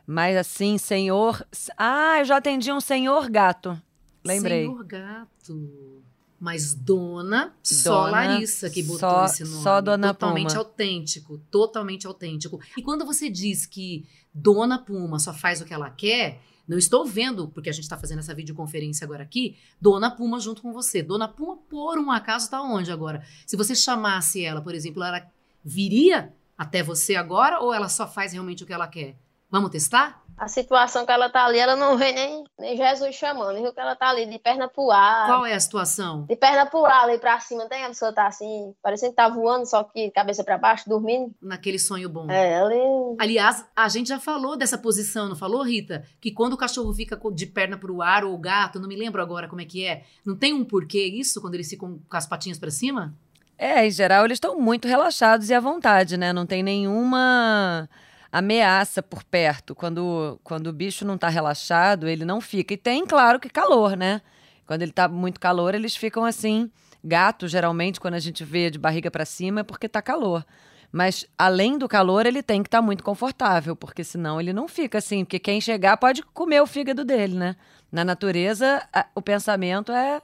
Mas 0.05 0.35
assim, 0.35 0.77
senhor. 0.77 1.45
Ah, 1.77 2.19
eu 2.19 2.25
já 2.25 2.37
atendi 2.37 2.71
um 2.71 2.81
senhor 2.81 3.29
gato. 3.29 3.79
Lembrei. 4.25 4.65
Senhor 4.65 4.83
gato. 4.83 6.03
Mas 6.39 6.73
dona, 6.73 7.37
dona 7.37 7.53
só 7.61 8.09
Larissa 8.09 8.69
que 8.69 8.81
botou 8.81 9.09
só, 9.09 9.25
esse 9.25 9.43
nome. 9.43 9.61
Só 9.61 9.81
dona 9.81 10.13
Totalmente 10.13 10.49
Puma. 10.49 10.59
autêntico. 10.59 11.37
Totalmente 11.51 12.07
autêntico. 12.07 12.59
E 12.77 12.81
quando 12.81 13.05
você 13.05 13.29
diz 13.29 13.65
que 13.65 14.05
dona 14.33 14.79
Puma 14.79 15.19
só 15.19 15.33
faz 15.33 15.59
o 15.61 15.65
que 15.65 15.73
ela 15.73 15.89
quer, 15.89 16.41
não 16.69 16.77
estou 16.77 17.03
vendo, 17.03 17.47
porque 17.47 17.67
a 17.67 17.73
gente 17.73 17.85
está 17.85 17.97
fazendo 17.97 18.19
essa 18.19 18.35
videoconferência 18.35 19.03
agora 19.03 19.23
aqui, 19.23 19.57
Dona 19.81 20.11
Puma 20.11 20.39
junto 20.39 20.61
com 20.61 20.71
você. 20.71 21.01
Dona 21.01 21.27
Puma, 21.27 21.57
por 21.57 21.97
um 21.97 22.11
acaso, 22.11 22.45
está 22.45 22.61
onde 22.61 22.91
agora? 22.91 23.23
Se 23.47 23.57
você 23.57 23.73
chamasse 23.73 24.45
ela, 24.45 24.61
por 24.61 24.75
exemplo, 24.75 25.03
ela 25.03 25.27
viria 25.65 26.31
até 26.55 26.83
você 26.83 27.15
agora 27.15 27.59
ou 27.59 27.73
ela 27.73 27.89
só 27.89 28.07
faz 28.07 28.33
realmente 28.33 28.63
o 28.63 28.67
que 28.67 28.73
ela 28.73 28.87
quer? 28.87 29.17
Vamos 29.49 29.71
testar? 29.71 30.23
A 30.39 30.47
situação 30.47 31.05
que 31.05 31.11
ela 31.11 31.29
tá 31.29 31.43
ali, 31.45 31.59
ela 31.59 31.75
não 31.75 31.97
vê 31.97 32.13
nem, 32.13 32.45
nem 32.57 32.77
Jesus 32.77 33.13
chamando. 33.13 33.61
Viu 33.61 33.73
que 33.73 33.79
ela 33.79 33.93
tá 33.93 34.07
ali 34.07 34.25
de 34.25 34.39
perna 34.39 34.69
pro 34.69 34.89
ar. 34.89 35.27
Qual 35.27 35.45
é 35.45 35.53
a 35.53 35.59
situação? 35.59 36.23
De 36.23 36.35
perna 36.37 36.65
pro 36.65 36.85
ar, 36.85 37.03
ali 37.03 37.19
pra 37.19 37.37
cima. 37.41 37.65
Tem 37.65 37.83
a 37.83 37.89
pessoa 37.89 38.13
tá 38.13 38.25
assim, 38.25 38.73
parecendo 38.81 39.11
que 39.11 39.17
tá 39.17 39.27
voando, 39.27 39.65
só 39.65 39.83
que 39.83 40.09
cabeça 40.11 40.41
pra 40.41 40.57
baixo, 40.57 40.87
dormindo. 40.87 41.35
Naquele 41.41 41.77
sonho 41.77 42.07
bom. 42.07 42.31
É, 42.31 42.53
ela 42.53 42.71
Aliás, 43.19 43.65
a 43.75 43.89
gente 43.89 44.07
já 44.07 44.17
falou 44.17 44.55
dessa 44.55 44.77
posição, 44.77 45.27
não 45.27 45.35
falou, 45.35 45.61
Rita? 45.61 46.05
Que 46.21 46.31
quando 46.31 46.53
o 46.53 46.57
cachorro 46.57 46.93
fica 46.93 47.19
de 47.33 47.45
perna 47.45 47.77
pro 47.77 48.01
ar 48.01 48.23
ou 48.23 48.33
o 48.33 48.37
gato, 48.37 48.79
não 48.79 48.87
me 48.87 48.95
lembro 48.95 49.21
agora 49.21 49.49
como 49.49 49.59
é 49.59 49.65
que 49.65 49.85
é. 49.85 50.03
Não 50.25 50.37
tem 50.37 50.53
um 50.53 50.63
porquê 50.63 51.03
isso 51.03 51.41
quando 51.41 51.55
eles 51.55 51.69
ficam 51.69 51.99
com 52.07 52.15
as 52.15 52.25
patinhas 52.25 52.57
pra 52.57 52.71
cima? 52.71 53.13
É, 53.57 53.85
em 53.85 53.91
geral 53.91 54.23
eles 54.23 54.37
estão 54.37 54.57
muito 54.57 54.87
relaxados 54.87 55.49
e 55.49 55.53
à 55.53 55.59
vontade, 55.59 56.15
né? 56.15 56.31
Não 56.31 56.45
tem 56.45 56.63
nenhuma 56.63 57.89
ameaça 58.31 59.01
por 59.01 59.23
perto. 59.23 59.75
Quando, 59.75 60.39
quando 60.43 60.67
o 60.67 60.73
bicho 60.73 61.05
não 61.05 61.15
está 61.15 61.29
relaxado, 61.29 62.07
ele 62.07 62.25
não 62.25 62.39
fica. 62.39 62.73
E 62.73 62.77
tem, 62.77 63.05
claro, 63.05 63.39
que 63.39 63.49
calor, 63.49 63.95
né? 63.97 64.21
Quando 64.65 64.83
ele 64.83 64.91
está 64.91 65.07
muito 65.07 65.39
calor, 65.39 65.73
eles 65.73 65.95
ficam 65.95 66.23
assim. 66.23 66.69
Gato, 67.03 67.47
geralmente, 67.47 67.99
quando 67.99 68.15
a 68.15 68.19
gente 68.19 68.43
vê 68.43 68.69
de 68.69 68.77
barriga 68.77 69.09
para 69.09 69.25
cima, 69.25 69.61
é 69.61 69.63
porque 69.63 69.87
está 69.87 70.01
calor. 70.01 70.45
Mas 70.91 71.25
além 71.37 71.77
do 71.77 71.87
calor, 71.87 72.25
ele 72.25 72.41
tem 72.41 72.61
que 72.63 72.67
estar 72.67 72.79
tá 72.79 72.81
muito 72.81 73.03
confortável, 73.03 73.75
porque 73.75 74.03
senão 74.03 74.39
ele 74.39 74.53
não 74.53 74.67
fica 74.67 74.97
assim. 74.97 75.23
Porque 75.23 75.39
quem 75.39 75.61
chegar 75.61 75.97
pode 75.97 76.23
comer 76.23 76.61
o 76.61 76.67
fígado 76.67 77.05
dele, 77.05 77.35
né? 77.35 77.55
Na 77.91 78.03
natureza, 78.03 78.87
a, 78.93 79.05
o 79.15 79.21
pensamento 79.21 79.91
é, 79.91 80.21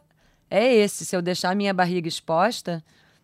é 0.49 0.73
esse. 0.73 1.05
Se 1.05 1.15
eu 1.15 1.21
deixar 1.21 1.55
minha 1.55 1.73
barriga 1.73 2.07
exposta, 2.07 2.83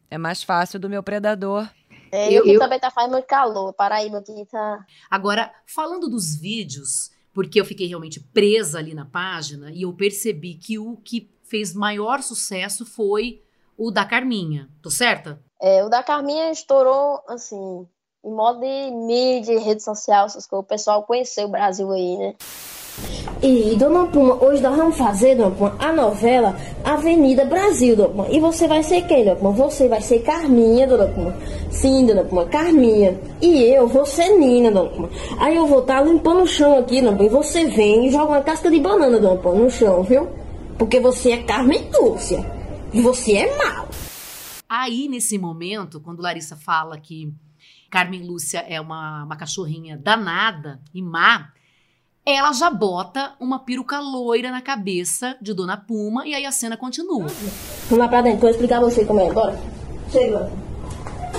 é 0.10 0.18
mais 0.18 0.44
fácil 0.44 0.80
do 0.80 0.90
meu 0.90 1.04
predador 1.04 1.68
é, 2.12 2.32
eu, 2.32 2.46
eu 2.46 2.60
também 2.60 2.80
tá 2.80 2.92
fazendo 2.92 3.14
muito 3.14 3.26
calor. 3.26 3.74
Paraíba 3.74 4.20
aqui 4.20 4.46
tá. 4.50 4.86
Agora, 5.10 5.52
falando 5.66 6.10
dos 6.10 6.36
vídeos, 6.36 7.12
porque 7.34 7.60
eu 7.60 7.66
fiquei 7.66 7.88
realmente 7.88 8.20
presa 8.20 8.80
ali 8.80 8.94
na 8.94 9.06
página 9.06 9.72
e 9.72 9.84
eu 9.84 9.94
percebi 9.94 10.56
que 10.56 10.78
o 10.78 10.98
que 10.98 11.32
fez 11.44 11.74
maior 11.74 12.22
sucesso 12.22 12.86
foi 12.86 13.44
o 13.78 13.92
da 13.92 14.06
Carminha. 14.06 14.70
Tô 14.82 14.90
certa? 14.90 15.42
É, 15.62 15.84
o 15.84 15.90
da 15.90 16.04
Carminha 16.04 16.52
estourou, 16.52 17.22
assim, 17.28 17.88
em 18.24 18.32
modo 18.32 18.60
de 18.60 18.92
mídia, 18.92 19.60
rede 19.60 19.84
social, 19.84 20.26
essas 20.26 20.46
coisas. 20.46 20.66
O 20.66 20.68
pessoal 20.68 21.04
conheceu 21.04 21.48
o 21.48 21.52
Brasil 21.52 21.92
aí, 21.92 22.18
né? 22.18 22.36
E, 23.44 23.76
Dona 23.76 24.06
Puma, 24.06 24.36
hoje 24.44 24.62
nós 24.62 24.78
vamos 24.78 24.96
fazer, 24.96 25.36
Dona 25.36 25.50
Puma, 25.50 25.76
a 25.80 25.92
novela 25.92 26.56
Avenida 26.84 27.44
Brasil, 27.44 27.96
Dona 27.96 28.10
Puma. 28.10 28.28
E 28.30 28.40
você 28.40 28.68
vai 28.68 28.84
ser 28.84 29.02
quem, 29.08 29.24
Dona 29.26 29.36
Puma? 29.36 29.52
Você 29.52 29.88
vai 29.88 30.00
ser 30.02 30.20
Carminha, 30.20 30.86
Dona 30.86 31.08
Puma. 31.08 31.36
Sim, 31.72 32.06
Dona 32.06 32.24
Puma, 32.24 32.46
Carminha. 32.46 33.20
E 33.42 33.64
eu 33.64 33.88
vou 33.88 34.06
ser 34.06 34.38
Nina, 34.38 34.70
Dona 34.70 34.90
Puma. 34.90 35.10
Aí 35.40 35.56
eu 35.56 35.66
vou 35.66 35.80
estar 35.80 36.00
tá 36.00 36.04
limpando 36.04 36.44
o 36.44 36.48
chão 36.48 36.78
aqui, 36.78 37.02
Dona 37.02 37.18
Puma. 37.18 37.28
E 37.28 37.30
você 37.30 37.66
vem 37.66 38.08
e 38.08 38.12
joga 38.12 38.34
uma 38.34 38.42
casca 38.42 38.70
de 38.70 38.80
banana, 38.80 39.20
Dona 39.20 39.42
Puma, 39.42 39.56
no 39.56 39.72
chão, 39.72 40.04
viu? 40.04 40.28
Porque 40.78 41.00
você 41.00 41.32
é 41.32 41.38
Carmen 41.44 41.90
Túcia. 41.92 42.46
E 42.94 43.02
você 43.02 43.38
é 43.38 43.58
mal. 43.58 43.88
Aí, 44.70 45.08
nesse 45.10 45.38
momento, 45.40 46.00
quando 46.00 46.22
Larissa 46.22 46.56
fala 46.56 47.00
que 47.00 47.34
Carmen 47.90 48.24
Lúcia 48.24 48.60
é 48.60 48.80
uma, 48.80 49.26
uma 49.26 49.36
cachorrinha 49.36 49.98
danada 49.98 50.80
e 50.94 51.02
má, 51.02 51.52
ela 52.26 52.54
já 52.54 52.70
bota 52.70 53.36
uma 53.40 53.60
peruca 53.60 54.00
loira 54.00 54.52
na 54.52 54.62
cabeça 54.62 55.36
de 55.42 55.54
Dona 55.54 55.76
Puma 55.76 56.26
e 56.28 56.36
aí 56.36 56.46
a 56.46 56.52
cena 56.52 56.78
continua. 56.78 57.28
Vamos 57.90 57.98
lá 57.98 58.08
pra 58.08 58.22
dentro, 58.22 58.42
vou 58.42 58.50
explicar 58.50 58.78
a 58.78 58.82
você 58.82 59.06
como 59.06 59.20
é. 59.20 59.32
Bora. 59.32 59.60
Chega. 60.12 60.52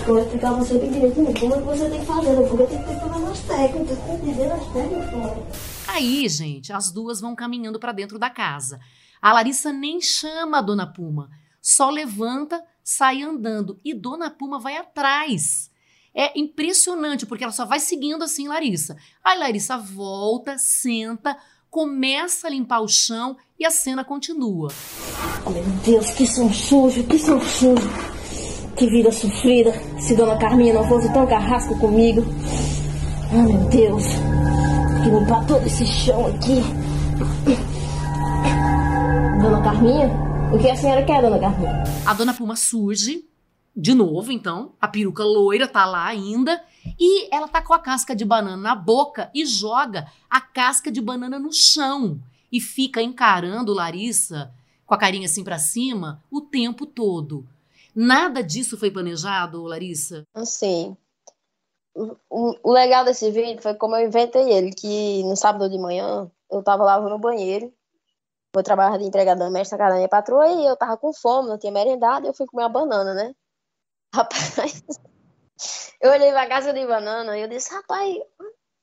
Vou 0.06 0.18
explicar 0.18 0.50
a 0.50 0.54
você 0.54 0.78
bem 0.78 0.90
direitinho 0.90 1.38
como 1.38 1.54
é 1.54 1.58
que 1.58 1.64
você 1.64 1.88
tem 1.88 2.00
que 2.00 2.06
fazer, 2.06 2.32
né? 2.32 2.48
porque 2.48 2.64
tem 2.66 2.78
que 2.78 2.84
ter 2.84 3.00
todas 3.00 3.22
as 3.30 3.40
técnicas, 3.40 3.98
tem 3.98 4.18
que 4.18 4.30
entender 4.30 4.52
as 4.52 4.72
técnicas. 4.72 5.82
Aí, 5.86 6.28
gente, 6.28 6.72
as 6.72 6.90
duas 6.90 7.20
vão 7.20 7.36
caminhando 7.36 7.78
para 7.78 7.92
dentro 7.92 8.18
da 8.18 8.28
casa. 8.28 8.80
A 9.20 9.32
Larissa 9.32 9.72
nem 9.72 10.00
chama 10.00 10.58
a 10.58 10.62
Dona 10.62 10.86
Puma, 10.86 11.30
só 11.60 11.90
levanta, 11.90 12.60
sai 12.82 13.22
andando 13.22 13.78
e 13.84 13.94
Dona 13.94 14.28
Puma 14.28 14.58
vai 14.58 14.76
atrás. 14.76 15.70
É 16.14 16.38
impressionante, 16.38 17.24
porque 17.24 17.42
ela 17.42 17.52
só 17.52 17.64
vai 17.64 17.80
seguindo 17.80 18.22
assim, 18.22 18.46
Larissa. 18.46 18.96
Aí 19.24 19.38
Larissa 19.38 19.78
volta, 19.78 20.58
senta, 20.58 21.36
começa 21.70 22.46
a 22.46 22.50
limpar 22.50 22.80
o 22.80 22.88
chão 22.88 23.36
e 23.58 23.64
a 23.64 23.70
cena 23.70 24.04
continua. 24.04 24.70
Meu 25.50 25.64
Deus, 25.84 26.10
que 26.10 26.26
são 26.26 26.52
sujo, 26.52 27.04
que 27.04 27.18
são 27.18 27.40
sujo. 27.40 27.88
Que 28.76 28.86
vida 28.86 29.10
sofrida. 29.10 29.72
Se 29.98 30.14
Dona 30.14 30.36
Carminha 30.36 30.74
não 30.74 30.86
fosse 30.86 31.10
tão 31.12 31.26
carrasca 31.26 31.74
comigo. 31.78 32.22
Ah, 33.32 33.42
meu 33.42 33.58
Deus. 33.68 34.04
Que 35.02 35.10
limpar 35.10 35.46
todo 35.46 35.66
esse 35.66 35.86
chão 35.86 36.26
aqui. 36.26 36.62
Dona 39.42 39.62
Carminha? 39.62 40.10
O 40.52 40.58
que 40.58 40.68
a 40.68 40.76
senhora 40.76 41.04
quer, 41.04 41.22
Dona 41.22 41.38
Carminha? 41.38 41.84
A 42.04 42.14
Dona 42.14 42.34
Puma 42.34 42.56
surge 42.56 43.24
de 43.74 43.94
novo, 43.94 44.30
então, 44.30 44.74
a 44.80 44.86
peruca 44.86 45.24
loira 45.24 45.66
tá 45.66 45.86
lá 45.86 46.06
ainda 46.06 46.62
e 46.98 47.34
ela 47.34 47.48
tá 47.48 47.62
com 47.62 47.72
a 47.72 47.78
casca 47.78 48.14
de 48.14 48.24
banana 48.24 48.56
na 48.56 48.74
boca 48.74 49.30
e 49.34 49.46
joga 49.46 50.06
a 50.28 50.40
casca 50.40 50.90
de 50.90 51.00
banana 51.00 51.38
no 51.38 51.52
chão 51.52 52.20
e 52.50 52.60
fica 52.60 53.00
encarando 53.00 53.72
Larissa 53.72 54.52
com 54.84 54.94
a 54.94 54.98
carinha 54.98 55.24
assim 55.24 55.42
para 55.42 55.58
cima 55.58 56.22
o 56.30 56.42
tempo 56.42 56.84
todo. 56.84 57.46
Nada 57.94 58.42
disso 58.42 58.76
foi 58.76 58.90
planejado, 58.90 59.62
Larissa? 59.62 60.26
Sim. 60.44 60.94
O, 62.28 62.72
legal 62.72 63.04
desse 63.04 63.30
vídeo 63.30 63.62
foi 63.62 63.74
como 63.74 63.96
eu 63.96 64.06
inventei 64.06 64.50
ele, 64.50 64.72
que 64.72 65.22
no 65.24 65.36
sábado 65.36 65.68
de 65.70 65.78
manhã 65.78 66.30
eu 66.50 66.62
tava 66.62 66.84
lavando 66.84 67.14
o 67.14 67.18
banheiro, 67.18 67.72
vou 68.52 68.62
trabalhar 68.62 68.98
de 68.98 69.04
empregada 69.04 69.44
doméstica 69.44 69.76
na 69.76 69.84
casa 69.84 69.92
da 69.92 69.96
minha 69.96 70.08
patroa 70.08 70.48
e 70.48 70.66
eu 70.66 70.76
tava 70.76 70.96
com 70.96 71.12
fome, 71.12 71.48
não 71.48 71.58
tinha 71.58 71.72
merendado, 71.72 72.26
e 72.26 72.28
eu 72.28 72.34
fui 72.34 72.46
comer 72.46 72.64
uma 72.64 72.68
banana, 72.68 73.14
né? 73.14 73.34
Rapaz, 74.14 74.82
eu 76.00 76.10
olhei 76.10 76.30
pra 76.32 76.46
casa 76.46 76.72
de 76.72 76.86
banana 76.86 77.38
e 77.38 77.42
eu 77.42 77.48
disse, 77.48 77.72
rapaz, 77.72 78.14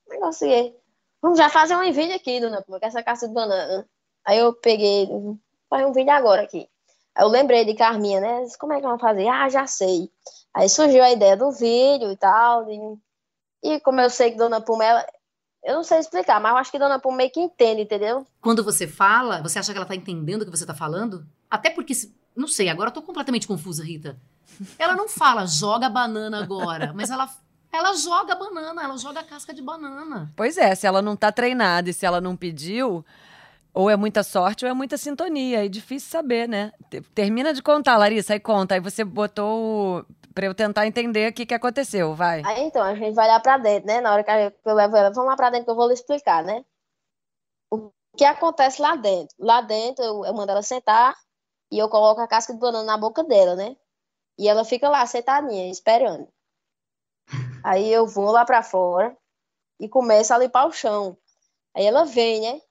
negócio 0.08 0.48
aí. 0.48 0.74
Vamos 1.22 1.38
já 1.38 1.48
fazer 1.48 1.76
um 1.76 1.92
vídeo 1.92 2.16
aqui, 2.16 2.40
dona 2.40 2.62
Puma, 2.62 2.80
com 2.80 2.86
essa 2.86 3.02
casa 3.02 3.28
de 3.28 3.34
banana. 3.34 3.86
Aí 4.26 4.38
eu 4.38 4.52
peguei, 4.54 5.08
fazer 5.68 5.86
um 5.86 5.92
vídeo 5.92 6.10
agora 6.10 6.42
aqui. 6.42 6.68
Aí 7.14 7.24
eu 7.24 7.28
lembrei 7.28 7.64
de 7.64 7.74
Carminha, 7.74 8.20
né? 8.20 8.46
Como 8.58 8.72
é 8.72 8.76
que 8.76 8.82
vamos 8.82 9.00
fazer? 9.00 9.28
Ah, 9.28 9.48
já 9.48 9.66
sei. 9.66 10.10
Aí 10.52 10.68
surgiu 10.68 11.02
a 11.02 11.12
ideia 11.12 11.36
do 11.36 11.52
vídeo 11.52 12.10
e 12.10 12.16
tal. 12.16 12.68
E, 12.68 12.98
e 13.62 13.80
como 13.80 14.00
eu 14.00 14.10
sei 14.10 14.32
que 14.32 14.38
Dona 14.38 14.60
Puma, 14.60 14.84
ela, 14.84 15.06
eu 15.62 15.74
não 15.74 15.84
sei 15.84 15.98
explicar, 15.98 16.40
mas 16.40 16.52
eu 16.52 16.58
acho 16.58 16.72
que 16.72 16.78
Dona 16.78 16.98
Puma 16.98 17.18
meio 17.18 17.30
que 17.30 17.40
entende, 17.40 17.82
entendeu? 17.82 18.26
Quando 18.40 18.64
você 18.64 18.86
fala, 18.88 19.42
você 19.42 19.58
acha 19.58 19.70
que 19.72 19.78
ela 19.78 19.86
tá 19.86 19.94
entendendo 19.94 20.42
o 20.42 20.44
que 20.44 20.50
você 20.50 20.66
tá 20.66 20.74
falando? 20.74 21.24
Até 21.48 21.70
porque, 21.70 21.92
não 22.34 22.48
sei, 22.48 22.68
agora 22.68 22.88
eu 22.88 22.94
tô 22.94 23.02
completamente 23.02 23.46
confusa, 23.46 23.84
Rita. 23.84 24.18
Ela 24.78 24.94
não 24.94 25.08
fala, 25.08 25.46
joga 25.46 25.88
banana 25.88 26.42
agora, 26.42 26.92
mas 26.94 27.10
ela 27.10 27.28
ela 27.72 27.94
joga 27.94 28.34
banana, 28.34 28.82
ela 28.82 28.96
joga 28.98 29.22
casca 29.22 29.54
de 29.54 29.62
banana. 29.62 30.32
Pois 30.36 30.58
é, 30.58 30.74
se 30.74 30.86
ela 30.86 31.00
não 31.00 31.14
tá 31.14 31.30
treinada 31.30 31.88
e 31.88 31.92
se 31.92 32.04
ela 32.04 32.20
não 32.20 32.36
pediu, 32.36 33.04
ou 33.72 33.88
é 33.88 33.96
muita 33.96 34.22
sorte 34.22 34.64
ou 34.64 34.70
é 34.70 34.74
muita 34.74 34.96
sintonia. 34.96 35.64
É 35.64 35.68
difícil 35.68 36.10
saber, 36.10 36.48
né? 36.48 36.72
Termina 37.14 37.54
de 37.54 37.62
contar, 37.62 37.96
Larissa, 37.96 38.32
aí 38.32 38.40
conta. 38.40 38.74
Aí 38.74 38.80
você 38.80 39.04
botou 39.04 40.04
para 40.34 40.46
eu 40.46 40.54
tentar 40.54 40.86
entender 40.86 41.30
o 41.30 41.32
que, 41.32 41.46
que 41.46 41.54
aconteceu, 41.54 42.14
vai. 42.14 42.42
Aí 42.44 42.62
então, 42.62 42.82
a 42.82 42.94
gente 42.94 43.14
vai 43.14 43.28
lá 43.28 43.40
pra 43.40 43.58
dentro, 43.58 43.86
né? 43.86 44.00
Na 44.00 44.12
hora 44.12 44.24
que 44.24 44.30
eu 44.64 44.74
levo 44.74 44.96
ela, 44.96 45.10
vamos 45.10 45.28
lá 45.28 45.36
pra 45.36 45.50
dentro 45.50 45.66
que 45.66 45.70
eu 45.70 45.76
vou 45.76 45.86
lhe 45.86 45.94
explicar, 45.94 46.42
né? 46.42 46.64
O 47.70 47.90
que 48.16 48.24
acontece 48.24 48.82
lá 48.82 48.96
dentro? 48.96 49.34
Lá 49.38 49.60
dentro, 49.60 50.04
eu, 50.04 50.24
eu 50.24 50.34
mando 50.34 50.50
ela 50.50 50.62
sentar 50.62 51.14
e 51.70 51.78
eu 51.78 51.88
coloco 51.88 52.20
a 52.20 52.26
casca 52.26 52.52
de 52.52 52.58
banana 52.58 52.84
na 52.84 52.98
boca 52.98 53.22
dela, 53.22 53.54
né? 53.54 53.76
E 54.40 54.48
ela 54.48 54.64
fica 54.64 54.88
lá 54.88 55.04
sentadinha, 55.04 55.70
esperando. 55.70 56.26
Aí 57.62 57.92
eu 57.92 58.06
vou 58.06 58.30
lá 58.30 58.42
para 58.42 58.62
fora 58.62 59.14
e 59.78 59.86
começo 59.86 60.32
a 60.32 60.38
limpar 60.38 60.66
o 60.66 60.72
chão. 60.72 61.14
Aí 61.76 61.84
ela 61.84 62.06
vem, 62.06 62.40
né? 62.40 62.62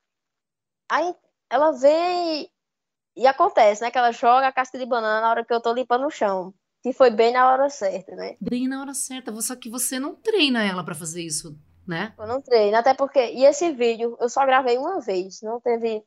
Aí 0.90 1.16
ela 1.48 1.72
vem 1.72 2.50
e 3.16 3.28
acontece, 3.28 3.84
né? 3.84 3.92
Que 3.92 4.00
ela 4.00 4.12
joga 4.12 4.48
a 4.48 4.52
casca 4.52 4.80
de 4.80 4.86
banana 4.88 5.22
na 5.22 5.30
hora 5.30 5.46
que 5.46 5.54
eu 5.54 5.62
tô 5.62 5.72
limpando 5.72 6.08
o 6.08 6.10
chão. 6.10 6.52
Que 6.82 6.92
foi 6.92 7.12
bem 7.12 7.34
na 7.34 7.48
hora 7.48 7.70
certa, 7.70 8.16
né? 8.16 8.36
Bem 8.42 8.68
na 8.68 8.82
hora 8.82 8.96
certa. 8.96 9.32
Só 9.40 9.56
que 9.56 9.70
você 9.70 10.00
não 10.00 10.16
treina 10.16 10.66
ela 10.66 10.84
para 10.84 10.96
fazer 10.96 11.22
isso, 11.22 11.56
né? 11.88 12.16
Eu 12.18 12.26
não 12.26 12.42
treino, 12.42 12.76
até 12.78 12.96
porque. 12.96 13.20
E 13.20 13.46
esse 13.46 13.72
vídeo 13.74 14.18
eu 14.20 14.28
só 14.28 14.44
gravei 14.44 14.76
uma 14.76 15.00
vez. 15.00 15.40
Não 15.44 15.62
teve. 15.62 16.04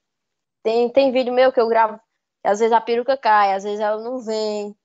Tem, 0.64 0.90
tem 0.90 1.12
vídeo 1.12 1.32
meu 1.32 1.52
que 1.52 1.60
eu 1.60 1.68
gravo. 1.68 2.00
Às 2.42 2.58
vezes 2.58 2.72
a 2.72 2.80
peruca 2.80 3.16
cai, 3.16 3.54
às 3.54 3.62
vezes 3.62 3.78
ela 3.78 4.02
não 4.02 4.18
vem. 4.18 4.76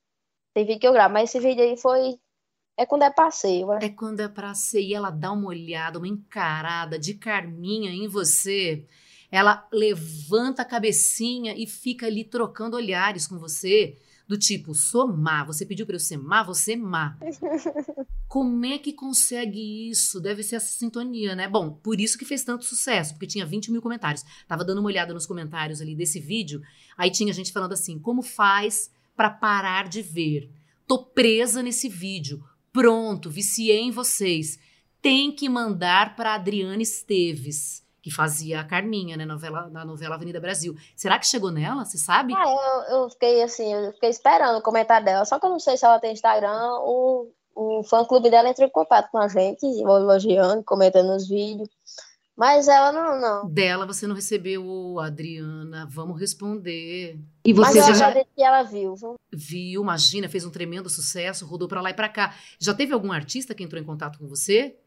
Tem 0.58 0.66
vídeo 0.66 0.80
que 0.80 0.88
eu 0.88 0.94
gravo, 0.94 1.14
mas 1.14 1.30
esse 1.30 1.40
vídeo 1.40 1.62
aí 1.62 1.78
foi. 1.78 2.18
É 2.76 2.84
quando 2.84 3.04
é 3.04 3.12
passeio. 3.12 3.74
É 3.74 3.90
quando 3.90 4.22
é 4.22 4.28
passeio 4.28 4.88
e 4.88 4.94
ela 4.96 5.12
dá 5.12 5.32
uma 5.32 5.50
olhada, 5.50 6.00
uma 6.00 6.08
encarada 6.08 6.98
de 6.98 7.14
Carminha 7.14 7.92
em 7.92 8.08
você. 8.08 8.84
Ela 9.32 9.68
levanta 9.72 10.64
a 10.64 10.66
cabecinha 10.66 11.54
e 11.56 11.68
fica 11.68 12.08
ali 12.08 12.24
trocando 12.24 12.76
olhares 12.76 13.28
com 13.28 13.38
você. 13.38 14.00
Do 14.28 14.36
tipo, 14.36 14.74
sou 14.74 15.08
má, 15.08 15.44
você 15.44 15.64
pediu 15.64 15.86
para 15.86 15.96
eu 15.96 16.00
ser 16.00 16.18
má, 16.18 16.42
você 16.42 16.74
é 16.74 16.76
má. 16.76 17.16
Como 18.28 18.66
é 18.66 18.80
que 18.80 18.94
consegue 18.94 19.92
isso? 19.92 20.20
Deve 20.20 20.42
ser 20.42 20.56
essa 20.56 20.76
sintonia, 20.76 21.36
né? 21.36 21.48
Bom, 21.48 21.70
por 21.70 22.02
isso 22.02 22.18
que 22.18 22.26
fez 22.26 22.44
tanto 22.44 22.66
sucesso, 22.66 23.14
porque 23.14 23.28
tinha 23.28 23.46
20 23.46 23.72
mil 23.72 23.82
comentários. 23.82 24.26
Tava 24.48 24.66
dando 24.66 24.80
uma 24.80 24.88
olhada 24.88 25.14
nos 25.14 25.28
comentários 25.28 25.82
ali 25.82 25.96
desse 25.96 26.20
vídeo, 26.20 26.64
aí 26.98 27.12
tinha 27.12 27.32
gente 27.32 27.54
falando 27.54 27.74
assim: 27.74 28.00
como 28.00 28.24
faz 28.24 28.92
para 29.18 29.30
parar 29.30 29.90
de 29.90 30.02
ver? 30.02 30.50
Tô 30.88 31.00
presa 31.00 31.62
nesse 31.62 31.90
vídeo. 31.90 32.42
Pronto, 32.72 33.30
viciei 33.30 33.82
em 33.82 33.92
vocês. 33.92 34.58
Tem 35.02 35.32
que 35.32 35.50
mandar 35.50 36.16
para 36.16 36.36
Adriana 36.36 36.82
Esteves 36.82 37.86
que 38.08 38.12
fazia 38.12 38.62
a 38.62 38.64
Carminha, 38.64 39.18
né, 39.18 39.26
novela, 39.26 39.68
na 39.70 39.84
novela 39.84 40.16
Avenida 40.16 40.40
Brasil. 40.40 40.74
Será 40.96 41.20
que 41.20 41.28
chegou 41.28 41.52
nela? 41.52 41.84
Você 41.84 41.98
sabe? 41.98 42.34
Ah, 42.34 42.86
eu, 42.90 43.00
eu 43.00 43.10
fiquei 43.10 43.44
assim, 43.44 43.74
eu 43.74 43.92
fiquei 43.92 44.10
esperando 44.10 44.60
o 44.60 44.62
comentário 44.62 45.06
dela, 45.06 45.26
só 45.26 45.38
que 45.38 45.46
eu 45.46 45.50
não 45.50 45.60
sei 45.60 45.76
se 45.76 45.84
ela 45.84 46.00
tem 46.00 46.14
Instagram, 46.14 46.70
o, 46.84 47.30
o 47.54 47.84
fã-clube 47.84 48.30
dela 48.30 48.48
entrou 48.48 48.66
em 48.66 48.72
contato 48.72 49.12
com 49.12 49.18
a 49.18 49.28
gente, 49.28 49.66
elogiando, 49.66 50.64
comentando 50.64 51.14
os 51.14 51.28
vídeos. 51.28 51.68
Mas 52.38 52.68
ela 52.68 52.92
não, 52.92 53.20
não. 53.20 53.50
Dela 53.50 53.88
você 53.88 54.06
não 54.06 54.14
recebeu, 54.14 55.00
Adriana. 55.00 55.88
Vamos 55.90 56.20
responder. 56.20 57.20
E 57.44 57.52
você 57.52 57.80
Mas 57.80 57.90
eu 57.90 57.96
já 57.96 58.14
que 58.14 58.44
ela 58.44 58.62
viu. 58.62 58.96
Viu? 58.96 59.16
Viu, 59.34 59.82
imagina, 59.82 60.30
fez 60.30 60.46
um 60.46 60.52
tremendo 60.52 60.88
sucesso, 60.88 61.48
rodou 61.48 61.68
para 61.68 61.82
lá 61.82 61.90
e 61.90 61.96
para 61.96 62.08
cá. 62.08 62.36
Já 62.60 62.76
teve 62.76 62.94
algum 62.94 63.12
artista 63.12 63.56
que 63.56 63.64
entrou 63.64 63.82
em 63.82 63.86
contato 63.86 64.20
com 64.20 64.28
você? 64.28 64.78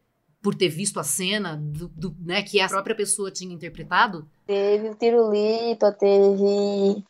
por 0.41 0.55
ter 0.55 0.69
visto 0.69 0.99
a 0.99 1.03
cena 1.03 1.55
do, 1.55 1.87
do, 1.89 2.15
né, 2.19 2.41
que 2.41 2.59
a 2.59 2.67
própria 2.67 2.95
pessoa 2.95 3.29
tinha 3.29 3.53
interpretado? 3.53 4.27
Teve 4.47 4.89
o 4.89 4.95
Tirulipa, 4.95 5.91
teve, 5.91 7.03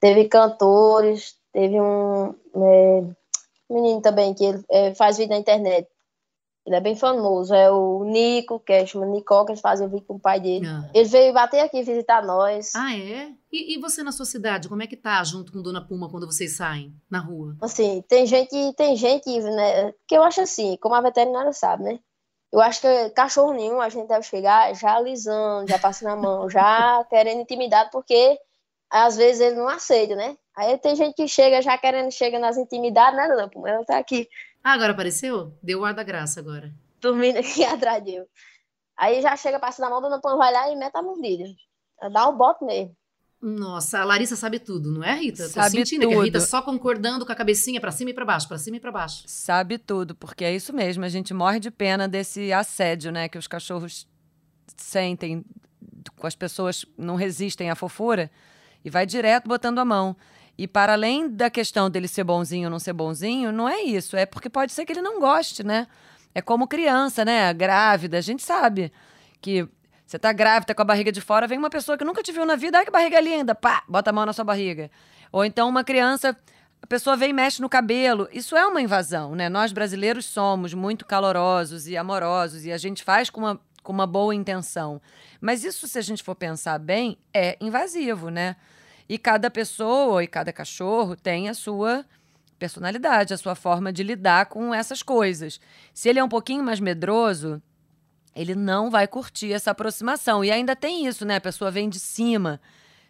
teve 0.00 0.24
cantores, 0.24 1.36
teve 1.52 1.80
um 1.80 2.34
é, 2.56 3.04
menino 3.70 4.00
também 4.00 4.34
que 4.34 4.44
ele, 4.44 4.64
é, 4.68 4.92
faz 4.94 5.18
vídeo 5.18 5.30
na 5.30 5.38
internet. 5.38 5.86
Ele 6.68 6.76
é 6.76 6.80
bem 6.82 6.94
famoso, 6.94 7.54
é 7.54 7.70
o 7.70 8.04
Nico, 8.04 8.60
que 8.60 8.74
é 8.74 8.84
chama 8.84 9.06
Nicó, 9.06 9.46
que 9.46 9.56
faz 9.56 9.80
o 9.80 9.88
vídeo 9.88 10.04
com 10.06 10.16
o 10.16 10.20
pai 10.20 10.38
dele. 10.38 10.66
Ah. 10.66 10.90
Ele 10.92 11.08
veio 11.08 11.32
bater 11.32 11.60
aqui 11.60 11.82
visitar 11.82 12.22
nós. 12.22 12.74
Ah, 12.76 12.94
é? 12.94 13.30
E, 13.50 13.74
e, 13.74 13.80
você 13.80 14.02
na 14.02 14.12
sua 14.12 14.26
cidade, 14.26 14.68
como 14.68 14.82
é 14.82 14.86
que 14.86 14.94
tá 14.94 15.24
junto 15.24 15.50
com 15.50 15.62
Dona 15.62 15.80
Puma 15.80 16.10
quando 16.10 16.26
vocês 16.26 16.58
saem 16.58 16.94
na 17.10 17.20
rua? 17.20 17.56
Assim, 17.62 18.04
tem 18.06 18.26
gente, 18.26 18.54
tem 18.74 18.94
gente, 18.96 19.40
né, 19.40 19.94
que 20.06 20.14
eu 20.14 20.22
acho 20.22 20.42
assim, 20.42 20.76
como 20.76 20.94
a 20.94 21.00
veterinária 21.00 21.54
sabe, 21.54 21.84
né? 21.84 22.00
Eu 22.52 22.60
acho 22.60 22.82
que 22.82 23.10
cachorro 23.10 23.54
nenhum 23.54 23.80
a 23.80 23.88
gente 23.88 24.06
deve 24.06 24.24
chegar 24.24 24.74
já 24.74 24.96
alisando, 24.96 25.70
já 25.70 25.78
passando 25.78 26.10
a 26.10 26.16
mão, 26.16 26.50
já 26.50 27.02
querendo 27.08 27.40
intimidade, 27.40 27.88
porque 27.90 28.38
às 28.90 29.16
vezes 29.16 29.40
ele 29.40 29.56
não 29.56 29.68
aceita, 29.68 30.14
né? 30.14 30.36
Aí 30.54 30.76
tem 30.76 30.94
gente 30.94 31.14
que 31.14 31.26
chega 31.26 31.62
já 31.62 31.78
querendo, 31.78 32.10
chega 32.10 32.38
nas 32.38 32.58
intimidades, 32.58 33.16
né, 33.16 33.26
Lampo? 33.28 33.66
Ela 33.66 33.84
tá 33.86 33.96
aqui. 33.96 34.28
Ah, 34.62 34.72
agora 34.72 34.92
apareceu? 34.92 35.56
Deu 35.62 35.80
o 35.80 35.84
ar 35.84 35.94
da 35.94 36.02
graça 36.02 36.40
agora. 36.40 36.72
Dormindo 37.00 37.38
aqui 37.38 37.64
atrás 37.64 38.02
de 38.02 38.14
eu. 38.14 38.26
Aí 38.96 39.22
já 39.22 39.36
chega 39.36 39.60
passando 39.60 39.86
a 39.86 39.90
mão, 39.90 40.00
Dona 40.00 40.20
Pão 40.20 40.36
vai 40.36 40.52
lá 40.52 40.70
e 40.72 40.76
mete 40.76 40.96
a 40.96 41.02
mordida. 41.02 41.44
Dá 42.12 42.28
o 42.28 42.36
bote 42.36 42.64
mesmo. 42.64 42.96
Nossa, 43.40 44.00
a 44.00 44.04
Larissa 44.04 44.34
sabe 44.34 44.58
tudo, 44.58 44.90
não 44.90 45.04
é, 45.04 45.14
Rita? 45.14 45.44
Tô 45.44 45.50
sabe 45.50 45.70
sentindo 45.70 46.02
tudo. 46.02 46.10
que 46.12 46.18
a 46.18 46.24
Rita 46.24 46.40
só 46.40 46.60
concordando 46.60 47.24
com 47.24 47.30
a 47.30 47.36
cabecinha 47.36 47.80
para 47.80 47.92
cima 47.92 48.10
e 48.10 48.14
para 48.14 48.24
baixo, 48.24 48.48
para 48.48 48.58
cima 48.58 48.78
e 48.78 48.80
para 48.80 48.90
baixo. 48.90 49.22
Sabe 49.26 49.78
tudo, 49.78 50.16
porque 50.16 50.44
é 50.44 50.52
isso 50.52 50.72
mesmo. 50.72 51.04
A 51.04 51.08
gente 51.08 51.32
morre 51.32 51.60
de 51.60 51.70
pena 51.70 52.08
desse 52.08 52.52
assédio, 52.52 53.12
né, 53.12 53.28
que 53.28 53.38
os 53.38 53.46
cachorros 53.46 54.08
sentem 54.76 55.44
com 56.16 56.26
as 56.26 56.34
pessoas 56.34 56.84
não 56.96 57.14
resistem 57.14 57.70
à 57.70 57.76
fofura 57.76 58.28
e 58.84 58.90
vai 58.90 59.06
direto 59.06 59.48
botando 59.48 59.78
a 59.78 59.84
mão. 59.84 60.16
E 60.58 60.66
para 60.66 60.94
além 60.94 61.30
da 61.30 61.48
questão 61.48 61.88
dele 61.88 62.08
ser 62.08 62.24
bonzinho 62.24 62.64
ou 62.64 62.70
não 62.70 62.80
ser 62.80 62.92
bonzinho, 62.92 63.52
não 63.52 63.68
é 63.68 63.80
isso. 63.80 64.16
É 64.16 64.26
porque 64.26 64.50
pode 64.50 64.72
ser 64.72 64.84
que 64.84 64.92
ele 64.92 65.00
não 65.00 65.20
goste, 65.20 65.62
né? 65.62 65.86
É 66.34 66.42
como 66.42 66.66
criança, 66.66 67.24
né? 67.24 67.54
Grávida. 67.54 68.18
A 68.18 68.20
gente 68.20 68.42
sabe 68.42 68.92
que 69.40 69.68
você 70.04 70.18
tá 70.18 70.32
grávida, 70.32 70.74
com 70.74 70.82
a 70.82 70.84
barriga 70.84 71.12
de 71.12 71.20
fora, 71.20 71.46
vem 71.46 71.58
uma 71.58 71.70
pessoa 71.70 71.96
que 71.96 72.04
nunca 72.04 72.22
te 72.22 72.32
viu 72.32 72.44
na 72.44 72.56
vida, 72.56 72.78
ai 72.78 72.84
que 72.84 72.90
barriga 72.90 73.20
linda, 73.20 73.54
pá, 73.54 73.84
bota 73.86 74.08
a 74.08 74.12
mão 74.12 74.24
na 74.24 74.32
sua 74.32 74.44
barriga. 74.44 74.90
Ou 75.30 75.44
então 75.44 75.68
uma 75.68 75.84
criança, 75.84 76.34
a 76.82 76.86
pessoa 76.86 77.14
vem 77.14 77.30
e 77.30 77.32
mexe 77.32 77.60
no 77.60 77.68
cabelo. 77.68 78.26
Isso 78.32 78.56
é 78.56 78.66
uma 78.66 78.80
invasão, 78.80 79.34
né? 79.34 79.48
Nós 79.48 79.70
brasileiros 79.70 80.24
somos 80.24 80.74
muito 80.74 81.04
calorosos 81.04 81.86
e 81.86 81.96
amorosos 81.96 82.64
e 82.64 82.72
a 82.72 82.78
gente 82.78 83.04
faz 83.04 83.30
com 83.30 83.42
uma, 83.42 83.60
com 83.82 83.92
uma 83.92 84.06
boa 84.06 84.34
intenção. 84.34 85.00
Mas 85.40 85.62
isso, 85.62 85.86
se 85.86 85.98
a 85.98 86.02
gente 86.02 86.22
for 86.22 86.34
pensar 86.34 86.78
bem, 86.78 87.18
é 87.32 87.56
invasivo, 87.60 88.28
né? 88.30 88.56
E 89.08 89.16
cada 89.16 89.50
pessoa 89.50 90.22
e 90.22 90.26
cada 90.26 90.52
cachorro 90.52 91.16
tem 91.16 91.48
a 91.48 91.54
sua 91.54 92.04
personalidade, 92.58 93.32
a 93.32 93.38
sua 93.38 93.54
forma 93.54 93.92
de 93.92 94.02
lidar 94.02 94.46
com 94.46 94.74
essas 94.74 95.02
coisas. 95.02 95.60
Se 95.94 96.08
ele 96.08 96.18
é 96.18 96.24
um 96.24 96.28
pouquinho 96.28 96.62
mais 96.62 96.80
medroso, 96.80 97.62
ele 98.34 98.54
não 98.54 98.90
vai 98.90 99.06
curtir 99.06 99.52
essa 99.52 99.70
aproximação. 99.70 100.44
E 100.44 100.50
ainda 100.50 100.76
tem 100.76 101.06
isso, 101.06 101.24
né? 101.24 101.36
A 101.36 101.40
pessoa 101.40 101.70
vem 101.70 101.88
de 101.88 101.98
cima. 101.98 102.60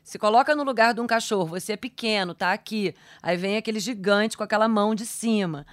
Se 0.04 0.18
coloca 0.18 0.54
no 0.54 0.62
lugar 0.62 0.94
de 0.94 1.00
um 1.00 1.06
cachorro, 1.06 1.46
você 1.46 1.72
é 1.72 1.76
pequeno, 1.76 2.34
tá 2.34 2.52
aqui. 2.52 2.94
Aí 3.22 3.36
vem 3.36 3.56
aquele 3.56 3.80
gigante 3.80 4.36
com 4.36 4.42
aquela 4.42 4.68
mão 4.68 4.94
de 4.94 5.04
cima. 5.04 5.66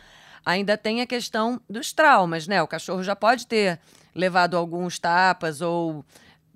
Ainda 0.46 0.78
tem 0.78 1.02
a 1.02 1.08
questão 1.08 1.62
dos 1.70 1.94
traumas, 1.94 2.48
né? 2.48 2.62
O 2.62 2.68
cachorro 2.68 3.02
já 3.04 3.16
pode 3.16 3.48
ter 3.48 3.80
levado 4.14 4.58
alguns 4.58 5.00
tapas 5.00 5.62
ou 5.62 6.04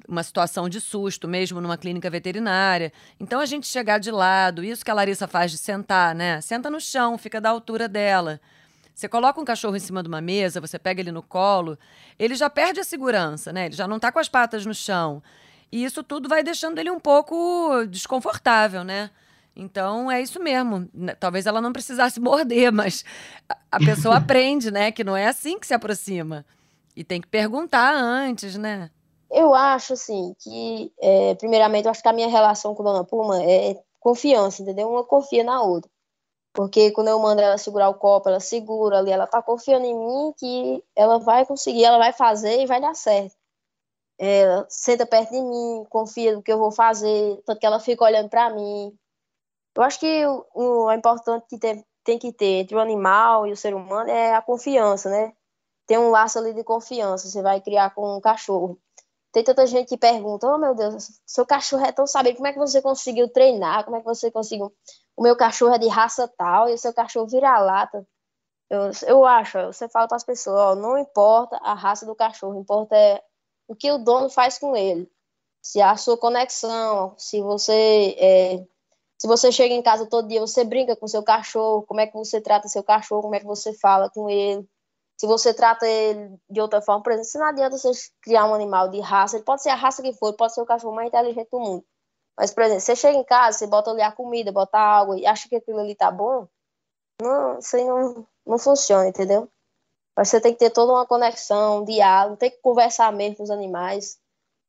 uma 0.10 0.24
situação 0.24 0.68
de 0.68 0.82
susto, 0.82 1.28
mesmo 1.28 1.62
numa 1.62 1.78
clínica 1.78 2.10
veterinária. 2.10 2.92
Então 3.20 3.40
a 3.40 3.46
gente 3.46 3.68
chegar 3.68 4.00
de 4.00 4.10
lado, 4.10 4.64
isso 4.64 4.84
que 4.84 4.90
a 4.90 4.94
Larissa 4.94 5.28
faz 5.28 5.52
de 5.52 5.58
sentar, 5.58 6.16
né? 6.16 6.42
Senta 6.42 6.70
no 6.70 6.82
chão, 6.82 7.18
fica 7.18 7.40
da 7.40 7.50
altura 7.50 7.88
dela. 7.88 8.42
Você 8.96 9.08
coloca 9.08 9.40
um 9.40 9.46
cachorro 9.46 9.76
em 9.76 9.80
cima 9.80 10.02
de 10.02 10.10
uma 10.10 10.20
mesa, 10.20 10.60
você 10.60 10.80
pega 10.80 11.00
ele 11.00 11.12
no 11.12 11.22
colo, 11.22 11.78
ele 12.18 12.36
já 12.36 12.50
perde 12.50 12.80
a 12.80 12.84
segurança, 12.84 13.54
né? 13.54 13.68
Ele 13.68 13.76
já 13.76 13.88
não 13.88 13.98
está 13.98 14.12
com 14.12 14.20
as 14.20 14.28
patas 14.28 14.66
no 14.66 14.74
chão. 14.74 15.22
E 15.72 15.84
isso 15.84 16.04
tudo 16.04 16.28
vai 16.28 16.44
deixando 16.44 16.80
ele 16.80 16.90
um 16.90 17.00
pouco 17.00 17.86
desconfortável, 17.88 18.84
né? 18.84 19.12
Então 19.56 20.12
é 20.12 20.22
isso 20.22 20.42
mesmo. 20.42 20.90
Talvez 21.20 21.46
ela 21.46 21.62
não 21.62 21.72
precisasse 21.72 22.20
morder, 22.20 22.72
mas 22.72 23.06
a 23.72 23.78
pessoa 23.78 24.18
aprende, 24.18 24.72
né? 24.72 24.92
Que 24.92 25.04
não 25.04 25.16
é 25.16 25.28
assim 25.28 25.60
que 25.60 25.68
se 25.68 25.74
aproxima. 25.74 26.46
E 26.96 27.04
tem 27.04 27.22
que 27.22 27.28
perguntar 27.28 27.94
antes, 27.94 28.58
né? 28.58 28.90
Eu 29.32 29.54
acho, 29.54 29.94
assim, 29.94 30.34
que, 30.40 30.92
é, 31.00 31.36
primeiramente, 31.36 31.86
eu 31.86 31.92
acho 31.92 32.02
que 32.02 32.10
a 32.10 32.14
minha 32.14 32.28
relação 32.28 32.74
com 32.74 32.84
Dona 32.84 33.04
Puma 33.04 33.44
é 33.44 33.82
confiança, 34.00 34.62
entendeu? 34.62 34.90
Uma 34.90 35.04
confia 35.04 35.44
na 35.44 35.62
outra. 35.62 35.90
Porque 36.54 36.92
quando 36.92 37.10
eu 37.10 37.20
mando 37.20 37.42
ela 37.42 37.58
segurar 37.58 37.90
o 37.90 37.94
copo, 37.96 38.30
ela 38.30 38.40
segura 38.40 39.00
ali, 39.00 39.12
ela 39.12 39.28
tá 39.28 39.42
confiando 39.42 39.86
em 39.86 39.96
mim 39.96 40.34
que 40.38 40.84
ela 40.96 41.20
vai 41.20 41.46
conseguir, 41.46 41.84
ela 41.86 41.98
vai 41.98 42.12
fazer 42.14 42.62
e 42.62 42.66
vai 42.66 42.82
dar 42.82 42.96
certo. 42.96 43.36
Ela 44.18 44.66
senta 44.70 45.06
perto 45.06 45.32
de 45.32 45.42
mim, 45.42 45.86
confia 45.90 46.36
no 46.36 46.44
que 46.44 46.52
eu 46.52 46.60
vou 46.60 46.72
fazer, 46.72 47.42
tanto 47.46 47.60
que 47.60 47.66
ela 47.66 47.80
fica 47.80 48.04
olhando 48.04 48.30
para 48.30 48.50
mim. 48.50 48.94
Eu 49.76 49.84
acho 49.84 50.00
que 50.00 50.26
o, 50.26 50.46
o 50.54 50.92
importante 50.92 51.46
que 51.48 51.58
tem, 51.58 51.86
tem 52.04 52.20
que 52.20 52.34
ter 52.34 52.62
entre 52.62 52.76
o 52.76 52.80
animal 52.80 53.48
e 53.48 53.52
o 53.52 53.58
ser 53.58 53.74
humano 53.74 54.10
é 54.10 54.36
a 54.36 54.42
confiança, 54.42 55.10
né? 55.10 55.34
Tem 55.88 55.98
um 55.98 56.10
laço 56.12 56.38
ali 56.38 56.54
de 56.54 56.64
confiança, 56.64 57.30
você 57.30 57.42
vai 57.42 57.62
criar 57.62 57.92
com 57.92 58.18
um 58.18 58.22
cachorro. 58.22 58.78
Tem 59.32 59.44
tanta 59.44 59.66
gente 59.68 59.88
que 59.88 59.98
pergunta, 59.98 60.48
oh 60.48 60.58
meu 60.58 60.74
Deus, 60.74 61.22
seu 61.26 61.46
cachorro 61.46 61.86
é 61.86 61.92
tão 61.92 62.08
saber 62.08 62.34
como 62.34 62.48
é 62.48 62.54
que 62.54 62.60
você 62.60 62.82
conseguiu 62.82 63.30
treinar, 63.30 63.86
como 63.86 63.96
é 63.96 64.00
que 64.00 64.06
você 64.06 64.32
conseguiu 64.32 64.74
o 65.20 65.22
meu 65.22 65.36
cachorro 65.36 65.76
é 65.76 65.78
de 65.78 65.90
raça 65.90 66.30
tal 66.38 66.70
e 66.70 66.74
o 66.74 66.78
seu 66.78 66.94
cachorro 66.94 67.28
vira 67.28 67.60
lata. 67.60 68.08
Eu, 68.70 68.90
eu 69.06 69.26
acho, 69.26 69.58
você 69.66 69.90
fala 69.90 70.08
para 70.08 70.16
as 70.16 70.24
pessoas, 70.24 70.78
não 70.78 70.98
importa 70.98 71.58
a 71.58 71.74
raça 71.74 72.06
do 72.06 72.16
cachorro, 72.16 72.58
importa 72.58 72.96
é 72.96 73.22
o 73.68 73.76
que 73.76 73.92
o 73.92 73.98
dono 73.98 74.30
faz 74.30 74.58
com 74.58 74.78
ele. 74.78 75.12
Se 75.62 75.82
a 75.82 75.98
sua 75.98 76.18
conexão, 76.18 77.16
se 77.18 77.42
você 77.42 78.16
é, 78.18 78.66
se 79.18 79.28
você 79.28 79.52
chega 79.52 79.74
em 79.74 79.82
casa 79.82 80.06
todo 80.08 80.30
dia, 80.30 80.40
você 80.40 80.64
brinca 80.64 80.96
com 80.96 81.06
seu 81.06 81.22
cachorro, 81.22 81.84
como 81.84 82.00
é 82.00 82.08
que 82.08 82.14
você 82.14 82.40
trata 82.40 82.70
seu 82.70 82.82
cachorro, 82.82 83.24
como 83.24 83.36
é 83.36 83.42
que 83.42 83.46
você 83.46 83.74
fala 83.74 84.10
com 84.10 84.30
ele. 84.30 84.66
Se 85.20 85.28
você 85.28 85.54
trata 85.54 85.86
ele 85.86 86.40
de 86.50 86.62
outra 86.62 86.82
forma, 86.82 87.04
por 87.04 87.12
exemplo, 87.12 87.30
se 87.30 87.38
não 87.38 87.46
adianta 87.46 87.78
você 87.78 87.92
criar 88.22 88.46
um 88.46 88.54
animal 88.54 88.90
de 88.90 89.02
raça, 89.02 89.36
ele 89.36 89.44
pode 89.44 89.62
ser 89.62 89.70
a 89.70 89.76
raça 89.76 90.02
que 90.02 90.14
for, 90.14 90.34
pode 90.34 90.54
ser 90.54 90.62
o 90.62 90.66
cachorro 90.66 90.96
mais 90.96 91.10
inteligente 91.10 91.50
do 91.52 91.60
mundo. 91.60 91.86
Mas, 92.38 92.54
por 92.54 92.64
exemplo, 92.64 92.82
você 92.82 92.96
chega 92.96 93.18
em 93.18 93.24
casa, 93.24 93.58
você 93.58 93.68
bota 93.68 93.92
ali 93.92 94.02
a 94.02 94.14
comida, 94.14 94.52
bota 94.52 94.78
água 94.78 95.20
e 95.20 95.26
acha 95.26 95.50
que 95.50 95.58
aquilo 95.58 95.80
ali 95.80 95.94
tá 95.94 96.10
bom, 96.10 96.48
não, 97.22 97.60
isso 97.60 97.76
aí 97.76 97.84
não, 97.84 98.26
não 98.46 98.58
funciona, 98.58 99.10
entendeu? 99.10 99.50
Mas 100.16 100.30
você 100.30 100.40
tem 100.40 100.54
que 100.54 100.60
ter 100.60 100.70
toda 100.70 100.94
uma 100.94 101.06
conexão, 101.06 101.80
um 101.80 101.86
diálogo, 101.86 102.38
tem 102.38 102.52
que 102.52 102.58
conversar 102.62 103.12
mesmo 103.12 103.38
com 103.38 103.44
os 103.44 103.52
animais. 103.52 104.18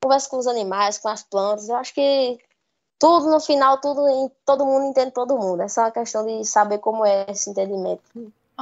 Conversa 0.02 0.28
com 0.28 0.38
os 0.38 0.46
animais, 0.46 0.98
com 0.98 1.08
as 1.08 1.22
plantas. 1.22 1.68
Eu 1.68 1.76
acho 1.76 1.94
que 1.94 2.38
tudo 2.98 3.30
no 3.30 3.40
final, 3.40 3.80
tudo 3.80 4.30
todo 4.44 4.66
mundo 4.66 4.86
entende 4.86 5.12
todo 5.12 5.38
mundo. 5.38 5.62
É 5.62 5.66
uma 5.76 5.90
questão 5.90 6.24
de 6.24 6.44
saber 6.44 6.78
como 6.78 7.04
é 7.04 7.26
esse 7.28 7.50
entendimento. 7.50 8.02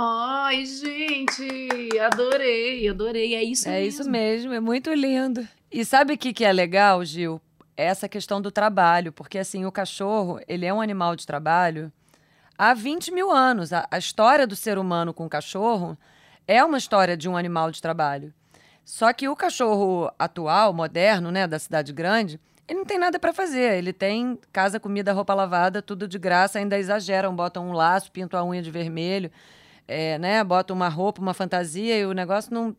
Ai, 0.01 0.65
gente, 0.65 1.99
adorei, 1.99 2.89
adorei. 2.89 3.35
É 3.35 3.43
isso 3.43 3.69
é 3.69 3.73
mesmo. 3.73 3.85
É 3.85 3.87
isso 3.87 4.11
mesmo, 4.11 4.53
é 4.53 4.61
muito 4.61 4.93
lindo. 4.93 5.47
E 5.73 5.85
sabe 5.85 6.15
o 6.15 6.19
que, 6.19 6.33
que 6.33 6.45
é 6.45 6.53
legal, 6.53 7.05
Gil? 7.05 7.41
essa 7.79 8.09
questão 8.09 8.43
do 8.43 8.51
trabalho, 8.51 9.13
porque 9.13 9.39
assim, 9.39 9.65
o 9.65 9.71
cachorro, 9.71 10.41
ele 10.49 10.67
é 10.67 10.75
um 10.75 10.81
animal 10.81 11.15
de 11.15 11.25
trabalho 11.25 11.93
há 12.59 12.75
20 12.75 13.13
mil 13.13 13.31
anos. 13.31 13.73
A, 13.73 13.87
a 13.89 13.99
história 13.99 14.49
do 14.49 14.57
ser 14.57 14.79
humano 14.79 15.15
com 15.15 15.25
o 15.25 15.31
cachorro 15.31 15.97
é 16.47 16.63
uma 16.65 16.77
história 16.77 17.17
de 17.17 17.29
um 17.29 17.37
animal 17.37 17.71
de 17.71 17.81
trabalho. 17.81 18.35
Só 18.85 19.13
que 19.13 19.29
o 19.29 19.37
cachorro 19.37 20.11
atual, 20.19 20.73
moderno, 20.73 21.31
né, 21.31 21.47
da 21.47 21.59
cidade 21.59 21.93
grande, 21.93 22.41
ele 22.67 22.81
não 22.81 22.85
tem 22.85 22.99
nada 22.99 23.17
para 23.17 23.33
fazer. 23.33 23.79
Ele 23.79 23.93
tem 23.93 24.37
casa, 24.53 24.81
comida, 24.81 25.13
roupa 25.13 25.33
lavada, 25.33 25.81
tudo 25.81 26.09
de 26.09 26.19
graça, 26.19 26.59
ainda 26.59 26.77
exageram, 26.77 27.37
botam 27.37 27.69
um 27.69 27.73
laço, 27.73 28.11
pintam 28.11 28.41
a 28.41 28.45
unha 28.45 28.61
de 28.61 28.73
vermelho, 28.73 29.31
é, 29.89 30.19
né, 30.19 30.45
botam 30.45 30.77
uma 30.77 30.89
roupa, 30.89 31.21
uma 31.21 31.35
fantasia 31.35 31.99
e 31.99 32.05
o 32.07 32.13
negócio 32.13 32.53
não. 32.53 32.77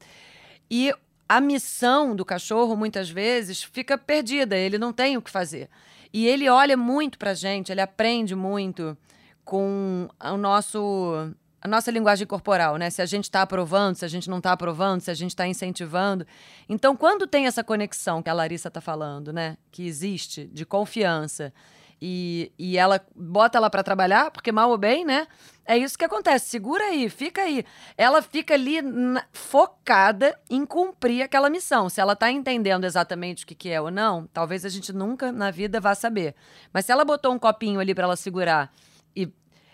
E 0.69 0.93
a 1.27 1.41
missão 1.41 2.15
do 2.15 2.23
cachorro, 2.23 2.75
muitas 2.75 3.09
vezes, 3.09 3.63
fica 3.63 3.97
perdida, 3.97 4.55
ele 4.55 4.77
não 4.77 4.93
tem 4.93 5.17
o 5.17 5.21
que 5.21 5.29
fazer. 5.29 5.69
E 6.13 6.27
ele 6.27 6.47
olha 6.47 6.77
muito 6.77 7.17
pra 7.17 7.33
gente, 7.33 7.71
ele 7.71 7.81
aprende 7.81 8.35
muito 8.35 8.97
com 9.43 10.07
o 10.23 10.37
nosso 10.37 11.33
a 11.61 11.67
nossa 11.67 11.91
linguagem 11.91 12.25
corporal, 12.25 12.77
né? 12.77 12.89
Se 12.89 13.01
a 13.01 13.05
gente 13.05 13.25
está 13.25 13.41
aprovando, 13.41 13.95
se 13.95 14.05
a 14.05 14.07
gente 14.07 14.29
não 14.29 14.37
está 14.37 14.53
aprovando, 14.53 15.01
se 15.01 15.11
a 15.11 15.13
gente 15.13 15.31
está 15.31 15.45
incentivando. 15.45 16.25
Então, 16.69 16.95
quando 16.95 17.27
tem 17.27 17.47
essa 17.47 17.63
conexão 17.63 18.23
que 18.23 18.29
a 18.29 18.33
Larissa 18.33 18.69
está 18.69 18.79
falando, 18.79 19.33
né? 19.33 19.57
Que 19.69 19.85
existe 19.85 20.45
de 20.45 20.65
confiança 20.65 21.53
e, 22.01 22.51
e 22.57 22.77
ela 22.77 23.01
bota 23.15 23.57
ela 23.57 23.69
para 23.69 23.83
trabalhar, 23.83 24.31
porque 24.31 24.51
mal 24.51 24.69
ou 24.69 24.77
bem, 24.77 25.03
né? 25.03 25.27
É 25.65 25.77
isso 25.77 25.97
que 25.97 26.05
acontece. 26.05 26.49
Segura 26.49 26.83
aí, 26.85 27.09
fica 27.09 27.41
aí. 27.41 27.63
Ela 27.97 28.21
fica 28.21 28.53
ali 28.53 28.81
na, 28.81 29.23
focada 29.31 30.39
em 30.49 30.65
cumprir 30.65 31.21
aquela 31.21 31.49
missão. 31.49 31.89
Se 31.89 31.99
ela 32.01 32.13
está 32.13 32.31
entendendo 32.31 32.85
exatamente 32.85 33.43
o 33.43 33.47
que, 33.47 33.53
que 33.53 33.69
é 33.69 33.79
ou 33.79 33.91
não, 33.91 34.27
talvez 34.33 34.65
a 34.65 34.69
gente 34.69 34.93
nunca 34.93 35.31
na 35.31 35.51
vida 35.51 35.79
vá 35.79 35.93
saber. 35.93 36.35
Mas 36.73 36.85
se 36.85 36.91
ela 36.91 37.05
botou 37.05 37.33
um 37.33 37.39
copinho 37.39 37.79
ali 37.79 37.93
para 37.93 38.05
ela 38.05 38.15
segurar 38.15 38.73
e 39.15 39.31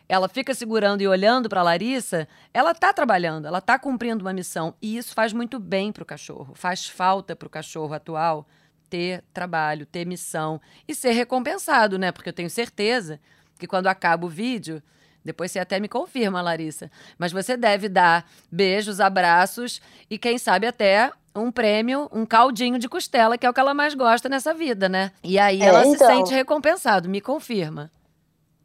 ela 0.10 0.28
fica 0.28 0.54
segurando 0.54 1.02
e 1.02 1.08
olhando 1.08 1.48
para 1.48 1.64
Larissa, 1.64 2.28
ela 2.54 2.72
está 2.72 2.92
trabalhando, 2.92 3.48
ela 3.48 3.60
está 3.60 3.80
cumprindo 3.80 4.24
uma 4.24 4.34
missão. 4.34 4.76
E 4.82 4.98
isso 4.98 5.14
faz 5.14 5.32
muito 5.32 5.60
bem 5.60 5.92
para 5.92 6.04
o 6.04 6.06
cachorro. 6.06 6.54
Faz 6.56 6.88
falta 6.88 7.36
para 7.36 7.48
o 7.48 7.50
cachorro 7.50 7.94
atual 7.94 8.48
ter 8.90 9.24
trabalho, 9.34 9.86
ter 9.86 10.06
missão 10.06 10.62
e 10.88 10.96
ser 10.96 11.12
recompensado, 11.12 11.98
né? 11.98 12.12
Porque 12.12 12.30
eu 12.30 12.34
tenho 12.34 12.50
certeza 12.50 13.20
que 13.60 13.68
quando 13.68 13.88
acaba 13.88 14.26
o 14.26 14.30
vídeo, 14.30 14.82
depois 15.24 15.52
você 15.52 15.60
até 15.60 15.80
me 15.80 15.88
confirma, 15.88 16.42
Larissa, 16.42 16.92
mas 17.18 17.32
você 17.32 17.58
deve 17.58 17.90
dar 17.90 18.30
beijos, 18.52 19.00
abraços 19.00 19.82
e 20.10 20.18
quem 20.18 20.38
sabe 20.38 20.68
até 20.68 21.12
um 21.36 21.52
prêmio, 21.52 22.08
um 22.14 22.26
caldinho 22.26 22.80
de 22.80 22.88
costela, 22.88 23.38
que 23.38 23.46
é 23.46 23.50
o 23.50 23.54
que 23.54 23.60
ela 23.60 23.74
mais 23.74 23.94
gosta 23.94 24.30
nessa 24.30 24.54
vida, 24.54 24.88
né? 24.88 25.12
E 25.24 25.38
aí 25.38 25.62
é, 25.62 25.66
ela 25.66 25.86
então... 25.86 25.94
se 25.94 26.06
sente 26.06 26.34
recompensado, 26.34 27.10
me 27.10 27.20
confirma. 27.20 27.92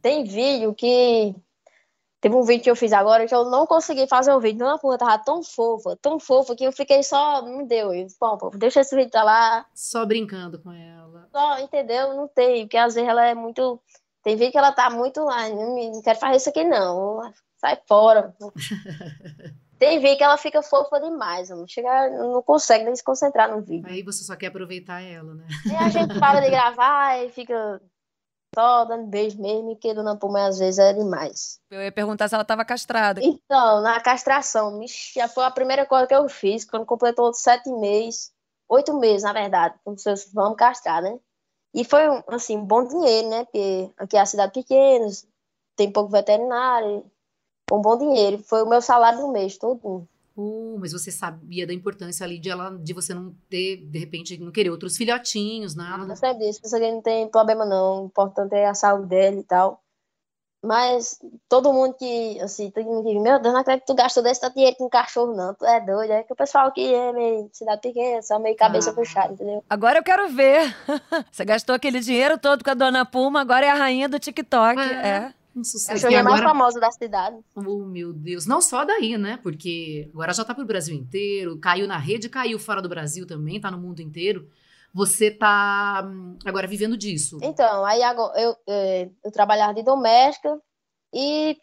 Tem 0.01 0.23
vídeo 0.23 0.73
que. 0.73 1.35
Teve 2.21 2.35
um 2.35 2.43
vídeo 2.43 2.63
que 2.63 2.69
eu 2.69 2.75
fiz 2.75 2.93
agora 2.93 3.25
que 3.25 3.33
eu 3.33 3.45
não 3.45 3.65
consegui 3.65 4.05
fazer 4.05 4.31
o 4.31 4.39
vídeo. 4.39 4.59
Dona 4.59 4.77
Puma 4.77 4.95
tava 4.95 5.17
tão 5.17 5.41
fofa, 5.41 5.97
tão 5.99 6.19
fofa, 6.19 6.55
que 6.55 6.63
eu 6.63 6.71
fiquei 6.71 7.01
só. 7.01 7.41
Não 7.41 7.65
deu. 7.65 7.91
Eu, 7.91 8.05
bom, 8.19 8.37
pô, 8.37 8.51
deixa 8.51 8.81
esse 8.81 8.95
vídeo 8.95 9.09
pra 9.09 9.23
lá. 9.23 9.65
Só 9.73 10.05
brincando 10.05 10.61
com 10.61 10.71
ela. 10.71 11.27
Só, 11.31 11.59
entendeu? 11.59 12.13
Não 12.13 12.27
tem. 12.27 12.65
Porque 12.65 12.77
às 12.77 12.93
vezes 12.93 13.09
ela 13.09 13.25
é 13.25 13.33
muito. 13.33 13.81
Tem 14.21 14.35
vídeo 14.35 14.51
que 14.51 14.57
ela 14.59 14.71
tá 14.71 14.87
muito. 14.91 15.27
Ah, 15.27 15.49
não, 15.49 15.93
não 15.93 16.01
quero 16.03 16.19
fazer 16.19 16.37
isso 16.37 16.49
aqui, 16.49 16.63
não. 16.63 17.21
Sai 17.57 17.79
fora. 17.87 18.35
Tem 19.81 19.99
vídeo 19.99 20.17
que 20.17 20.23
ela 20.23 20.37
fica 20.37 20.61
fofa 20.61 20.99
demais, 20.99 21.49
não 21.49 21.67
chega, 21.67 22.07
não 22.11 22.39
consegue 22.43 22.85
nem 22.85 22.95
se 22.95 23.03
concentrar 23.03 23.49
no 23.49 23.63
vídeo. 23.63 23.89
Aí 23.89 24.03
você 24.03 24.23
só 24.23 24.35
quer 24.35 24.45
aproveitar 24.45 25.01
ela, 25.01 25.33
né? 25.33 25.47
E 25.65 25.75
a 25.75 25.89
gente 25.89 26.19
para 26.19 26.39
de 26.39 26.51
gravar 26.51 27.17
e 27.17 27.31
fica 27.31 27.81
só 28.53 28.85
dando 28.85 29.07
beijo 29.07 29.41
mesmo, 29.41 29.75
que 29.75 29.93
Dona 29.93 30.15
Puma 30.15 30.47
às 30.47 30.59
vezes 30.59 30.77
é 30.79 30.93
demais. 30.93 31.59
Eu 31.69 31.81
ia 31.81 31.91
perguntar 31.91 32.27
se 32.27 32.35
ela 32.35 32.41
estava 32.41 32.65
castrada. 32.65 33.21
Então, 33.23 33.81
na 33.81 33.99
castração, 34.01 34.79
já 35.13 35.27
foi 35.27 35.45
a 35.45 35.51
primeira 35.51 35.85
coisa 35.85 36.05
que 36.05 36.13
eu 36.13 36.27
fiz, 36.27 36.65
quando 36.65 36.85
completou 36.85 37.33
sete 37.33 37.69
meses, 37.71 38.31
oito 38.67 38.93
meses, 38.99 39.23
na 39.23 39.33
verdade, 39.33 39.75
quando 39.83 39.99
vocês 39.99 40.29
vamos 40.33 40.57
castrar, 40.57 41.01
né? 41.01 41.17
E 41.73 41.85
foi, 41.85 42.01
assim, 42.27 42.59
bom 42.59 42.83
dinheiro, 42.83 43.29
né? 43.29 43.45
Porque 43.45 43.89
aqui 43.97 44.17
é 44.17 44.19
a 44.19 44.25
cidade 44.25 44.51
pequena, 44.51 45.07
tem 45.77 45.89
pouco 45.89 46.11
veterinário, 46.11 47.05
um 47.71 47.81
bom 47.81 47.97
dinheiro. 47.97 48.39
Foi 48.43 48.61
o 48.63 48.69
meu 48.69 48.81
salário 48.81 49.19
do 49.19 49.29
mês, 49.29 49.57
todo. 49.57 50.05
Uh, 50.35 50.77
mas 50.79 50.93
você 50.93 51.11
sabia 51.11 51.67
da 51.67 51.73
importância 51.73 52.25
ali 52.25 52.39
de 52.39 52.49
ela, 52.49 52.71
de 52.77 52.93
você 52.93 53.13
não 53.13 53.35
ter, 53.49 53.77
de 53.77 53.99
repente, 53.99 54.37
não 54.37 54.51
querer 54.51 54.69
outros 54.69 54.95
filhotinhos, 54.95 55.75
nada. 55.75 56.13
Eu 56.23 56.37
disse, 56.37 56.61
isso 56.63 56.75
aqui 56.75 56.91
não 56.91 57.01
tem 57.01 57.27
problema 57.29 57.65
não, 57.65 58.03
o 58.03 58.05
importante 58.05 58.55
é 58.55 58.67
a 58.67 58.73
saúde 58.73 59.07
dele 59.07 59.39
e 59.39 59.43
tal. 59.43 59.81
Mas 60.63 61.19
todo 61.49 61.73
mundo 61.73 61.95
que, 61.95 62.39
assim, 62.39 62.69
todo 62.69 62.85
mundo 62.85 63.03
que, 63.03 63.19
meu 63.19 63.39
Deus, 63.39 63.51
não 63.51 63.61
acredito 63.61 63.81
que 63.81 63.93
tu 63.93 63.95
gastou 63.95 64.21
desse 64.21 64.39
tanto 64.39 64.53
dinheiro 64.53 64.77
com 64.77 64.87
cachorro, 64.87 65.35
não. 65.35 65.55
Tu 65.55 65.65
é 65.65 65.79
doido, 65.81 66.11
é 66.11 66.21
que 66.21 66.31
o 66.31 66.35
pessoal 66.35 66.71
que 66.71 66.93
é 66.93 67.11
meio 67.11 67.49
cidade 67.51 67.81
pequena, 67.81 68.21
só 68.21 68.37
meio 68.37 68.55
cabeça 68.55 68.91
ah. 68.91 68.93
fechada, 68.93 69.33
entendeu? 69.33 69.63
Agora 69.67 69.97
eu 69.97 70.03
quero 70.03 70.29
ver. 70.29 70.75
você 71.31 71.43
gastou 71.43 71.73
aquele 71.73 71.99
dinheiro 71.99 72.37
todo 72.37 72.63
com 72.63 72.69
a 72.69 72.75
dona 72.75 73.03
Puma, 73.03 73.41
agora 73.41 73.65
é 73.65 73.69
a 73.69 73.75
rainha 73.75 74.07
do 74.07 74.19
TikTok. 74.19 74.79
é. 74.79 75.07
é. 75.07 75.40
Um 75.55 75.63
sucesso. 75.63 76.05
A 76.05 76.09
agora... 76.09 76.23
mais 76.23 76.41
famosa 76.41 76.79
da 76.79 76.91
cidade. 76.91 77.37
Oh, 77.55 77.85
meu 77.85 78.13
Deus. 78.13 78.45
Não 78.45 78.61
só 78.61 78.85
daí, 78.85 79.17
né? 79.17 79.37
Porque 79.41 80.09
agora 80.13 80.33
já 80.33 80.45
tá 80.45 80.55
pro 80.55 80.65
Brasil 80.65 80.95
inteiro, 80.95 81.59
caiu 81.59 81.87
na 81.87 81.97
rede, 81.97 82.29
caiu 82.29 82.57
fora 82.57 82.81
do 82.81 82.89
Brasil 82.89 83.27
também, 83.27 83.59
tá 83.59 83.69
no 83.69 83.77
mundo 83.77 84.01
inteiro. 84.01 84.49
Você 84.93 85.31
tá 85.31 86.03
hum, 86.05 86.37
agora 86.45 86.67
vivendo 86.67 86.97
disso. 86.97 87.37
Então, 87.41 87.85
aí 87.85 88.01
agora 88.03 88.39
eu, 88.39 88.49
eu, 88.49 88.57
é, 88.67 89.09
eu 89.23 89.31
trabalhava 89.31 89.73
de 89.73 89.83
doméstica 89.83 90.59
e 91.13 91.57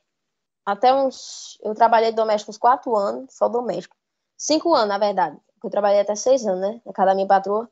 até 0.64 0.94
uns. 0.94 1.58
Eu 1.62 1.74
trabalhei 1.74 2.10
de 2.10 2.16
doméstica 2.16 2.50
uns 2.50 2.58
quatro 2.58 2.94
anos, 2.96 3.34
só 3.34 3.48
doméstico. 3.48 3.96
Cinco 4.36 4.74
anos, 4.74 4.88
na 4.88 4.98
verdade. 4.98 5.36
Eu 5.62 5.70
trabalhei 5.70 6.00
até 6.00 6.14
seis 6.14 6.46
anos, 6.46 6.60
né? 6.60 6.80
Na 6.84 6.92
casa 6.92 7.08
da 7.08 7.14
minha 7.14 7.26
patroa. 7.26 7.68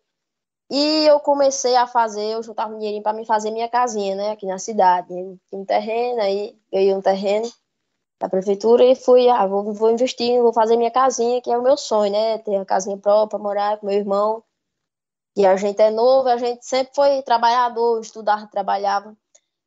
E 0.68 1.06
eu 1.06 1.20
comecei 1.20 1.76
a 1.76 1.86
fazer, 1.86 2.32
eu 2.32 2.42
juntava 2.42 2.74
um 2.74 2.78
dinheirinho 2.78 3.02
para 3.02 3.16
me 3.16 3.24
fazer 3.24 3.52
minha 3.52 3.68
casinha, 3.68 4.16
né, 4.16 4.30
aqui 4.32 4.46
na 4.46 4.58
cidade. 4.58 5.08
Tinha 5.08 5.38
um 5.52 5.64
terreno, 5.64 6.20
aí 6.20 6.58
ganhei 6.72 6.92
um 6.94 7.00
terreno 7.00 7.48
da 8.18 8.28
prefeitura 8.28 8.84
e 8.84 8.96
fui, 8.96 9.28
ah, 9.28 9.46
vou, 9.46 9.72
vou 9.72 9.90
investir, 9.90 10.40
vou 10.42 10.52
fazer 10.52 10.76
minha 10.76 10.90
casinha, 10.90 11.40
que 11.40 11.50
é 11.50 11.58
o 11.58 11.62
meu 11.62 11.76
sonho, 11.76 12.10
né, 12.12 12.38
ter 12.38 12.56
a 12.56 12.64
casinha 12.64 12.96
própria, 12.98 13.38
morar 13.38 13.78
com 13.78 13.86
meu 13.86 13.96
irmão. 13.96 14.42
E 15.36 15.46
a 15.46 15.56
gente 15.56 15.80
é 15.80 15.90
novo, 15.90 16.28
a 16.28 16.36
gente 16.36 16.64
sempre 16.66 16.94
foi 16.94 17.22
trabalhador, 17.22 18.00
estudava, 18.00 18.48
trabalhava. 18.48 19.16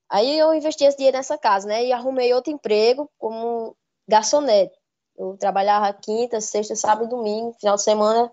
Aí 0.09 0.37
eu 0.37 0.53
investi 0.53 0.83
esse 0.83 0.97
dinheiro 0.97 1.17
nessa 1.17 1.37
casa, 1.37 1.67
né, 1.67 1.85
e 1.85 1.93
arrumei 1.93 2.33
outro 2.33 2.51
emprego 2.51 3.09
como 3.17 3.75
garçonete. 4.07 4.77
Eu 5.15 5.37
trabalhava 5.37 5.93
quinta, 5.93 6.41
sexta, 6.41 6.75
sábado 6.75 7.05
e 7.05 7.09
domingo, 7.09 7.53
final 7.59 7.75
de 7.75 7.83
semana 7.83 8.31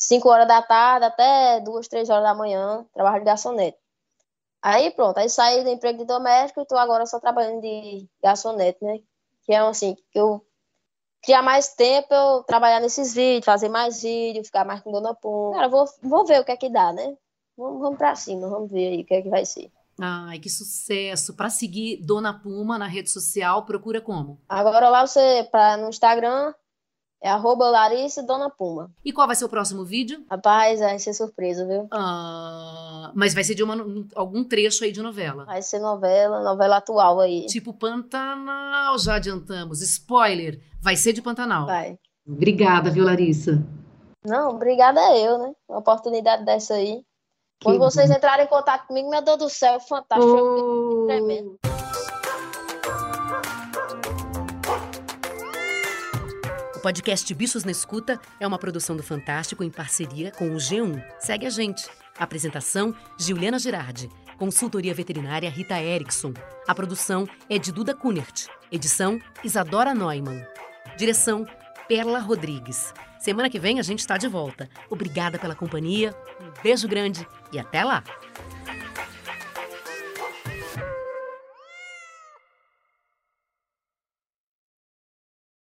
5 0.00 0.28
horas 0.30 0.48
da 0.48 0.62
tarde 0.62 1.04
até 1.04 1.60
2, 1.60 1.86
3 1.86 2.08
horas 2.08 2.24
da 2.24 2.34
manhã, 2.34 2.86
trabalho 2.94 3.18
de 3.18 3.26
garçonete. 3.26 3.76
Aí 4.62 4.90
pronto, 4.90 5.18
aí 5.18 5.28
saí 5.28 5.62
do 5.62 5.68
emprego 5.68 5.98
de 5.98 6.06
doméstico 6.06 6.60
e 6.60 6.62
estou 6.62 6.78
agora 6.78 7.04
só 7.04 7.20
trabalhando 7.20 7.60
de 7.60 8.08
garçonete, 8.22 8.82
né? 8.82 8.98
Que 9.44 9.52
é 9.52 9.58
assim, 9.58 9.94
que 10.10 10.18
eu 10.18 10.44
criar 11.22 11.42
mais 11.42 11.74
tempo, 11.74 12.12
eu 12.14 12.42
trabalhar 12.44 12.80
nesses 12.80 13.14
vídeos, 13.14 13.44
fazer 13.44 13.68
mais 13.68 14.02
vídeos, 14.02 14.46
ficar 14.46 14.64
mais 14.64 14.80
com 14.80 14.90
Dona 14.90 15.14
Pum. 15.14 15.52
Cara, 15.52 15.68
vou, 15.68 15.84
vou 16.02 16.24
ver 16.26 16.40
o 16.40 16.44
que 16.44 16.52
é 16.52 16.56
que 16.56 16.70
dá, 16.70 16.92
né? 16.92 17.16
Vamos, 17.56 17.80
vamos 17.80 17.98
pra 17.98 18.14
cima, 18.14 18.48
vamos 18.48 18.70
ver 18.70 18.88
aí 18.88 19.02
o 19.02 19.04
que 19.04 19.14
é 19.14 19.22
que 19.22 19.28
vai 19.28 19.44
ser. 19.44 19.70
Ai, 20.00 20.38
que 20.38 20.48
sucesso! 20.48 21.36
Para 21.36 21.50
seguir 21.50 21.98
Dona 21.98 22.32
Puma 22.32 22.78
na 22.78 22.86
rede 22.86 23.10
social, 23.10 23.66
procura 23.66 24.00
como? 24.00 24.40
Agora 24.48 24.88
lá 24.88 25.06
você, 25.06 25.46
pra, 25.50 25.76
no 25.76 25.90
Instagram, 25.90 26.54
é 27.22 27.28
arroba 27.28 27.68
Larissa 27.68 28.22
Dona 28.22 28.48
Puma. 28.48 28.90
E 29.04 29.12
qual 29.12 29.26
vai 29.26 29.36
ser 29.36 29.44
o 29.44 29.48
próximo 29.48 29.84
vídeo? 29.84 30.24
Rapaz, 30.30 30.80
vai 30.80 30.98
ser 30.98 31.12
surpresa, 31.12 31.66
viu? 31.66 31.86
Ah, 31.90 33.12
mas 33.14 33.34
vai 33.34 33.44
ser 33.44 33.54
de 33.54 33.62
uma, 33.62 33.76
algum 34.14 34.42
trecho 34.42 34.84
aí 34.84 34.92
de 34.92 35.02
novela. 35.02 35.44
Vai 35.44 35.60
ser 35.60 35.80
novela, 35.80 36.42
novela 36.42 36.78
atual 36.78 37.20
aí. 37.20 37.46
Tipo 37.46 37.74
Pantanal, 37.74 38.98
já 38.98 39.16
adiantamos. 39.16 39.82
Spoiler, 39.82 40.60
vai 40.80 40.96
ser 40.96 41.12
de 41.12 41.20
Pantanal. 41.20 41.66
Vai. 41.66 41.98
Obrigada, 42.26 42.90
viu, 42.90 43.04
Larissa? 43.04 43.62
Não, 44.24 44.50
obrigada 44.50 45.00
a 45.00 45.18
eu, 45.18 45.38
né? 45.38 45.52
Uma 45.68 45.78
oportunidade 45.78 46.44
dessa 46.44 46.74
aí. 46.74 47.02
Que 47.58 47.64
Quando 47.64 47.78
vocês 47.78 48.10
entrarem 48.10 48.46
em 48.46 48.48
contato 48.48 48.86
comigo, 48.86 49.10
meu 49.10 49.22
Deus 49.22 49.38
do 49.38 49.50
céu, 49.50 49.78
fantástico. 49.80 50.32
Oh. 50.32 51.06
Tremendo. 51.06 51.58
O 56.80 56.82
podcast 56.82 57.34
Bichos 57.34 57.62
na 57.62 57.70
Escuta 57.70 58.18
é 58.40 58.46
uma 58.46 58.58
produção 58.58 58.96
do 58.96 59.02
Fantástico 59.02 59.62
em 59.62 59.68
parceria 59.68 60.30
com 60.30 60.48
o 60.48 60.56
G1. 60.56 61.04
Segue 61.18 61.44
a 61.44 61.50
gente. 61.50 61.86
Apresentação: 62.18 62.94
Juliana 63.18 63.58
Girardi. 63.58 64.08
Consultoria 64.38 64.94
veterinária 64.94 65.50
Rita 65.50 65.78
Erickson. 65.78 66.32
A 66.66 66.74
produção 66.74 67.28
é 67.50 67.58
de 67.58 67.70
Duda 67.70 67.94
Kunert. 67.94 68.46
Edição: 68.72 69.20
Isadora 69.44 69.92
Neumann. 69.94 70.42
Direção: 70.96 71.46
Perla 71.86 72.18
Rodrigues. 72.18 72.94
Semana 73.18 73.50
que 73.50 73.58
vem 73.58 73.78
a 73.78 73.82
gente 73.82 73.98
está 73.98 74.16
de 74.16 74.26
volta. 74.26 74.66
Obrigada 74.88 75.38
pela 75.38 75.54
companhia, 75.54 76.16
um 76.40 76.62
beijo 76.62 76.88
grande 76.88 77.28
e 77.52 77.58
até 77.58 77.84
lá! 77.84 78.02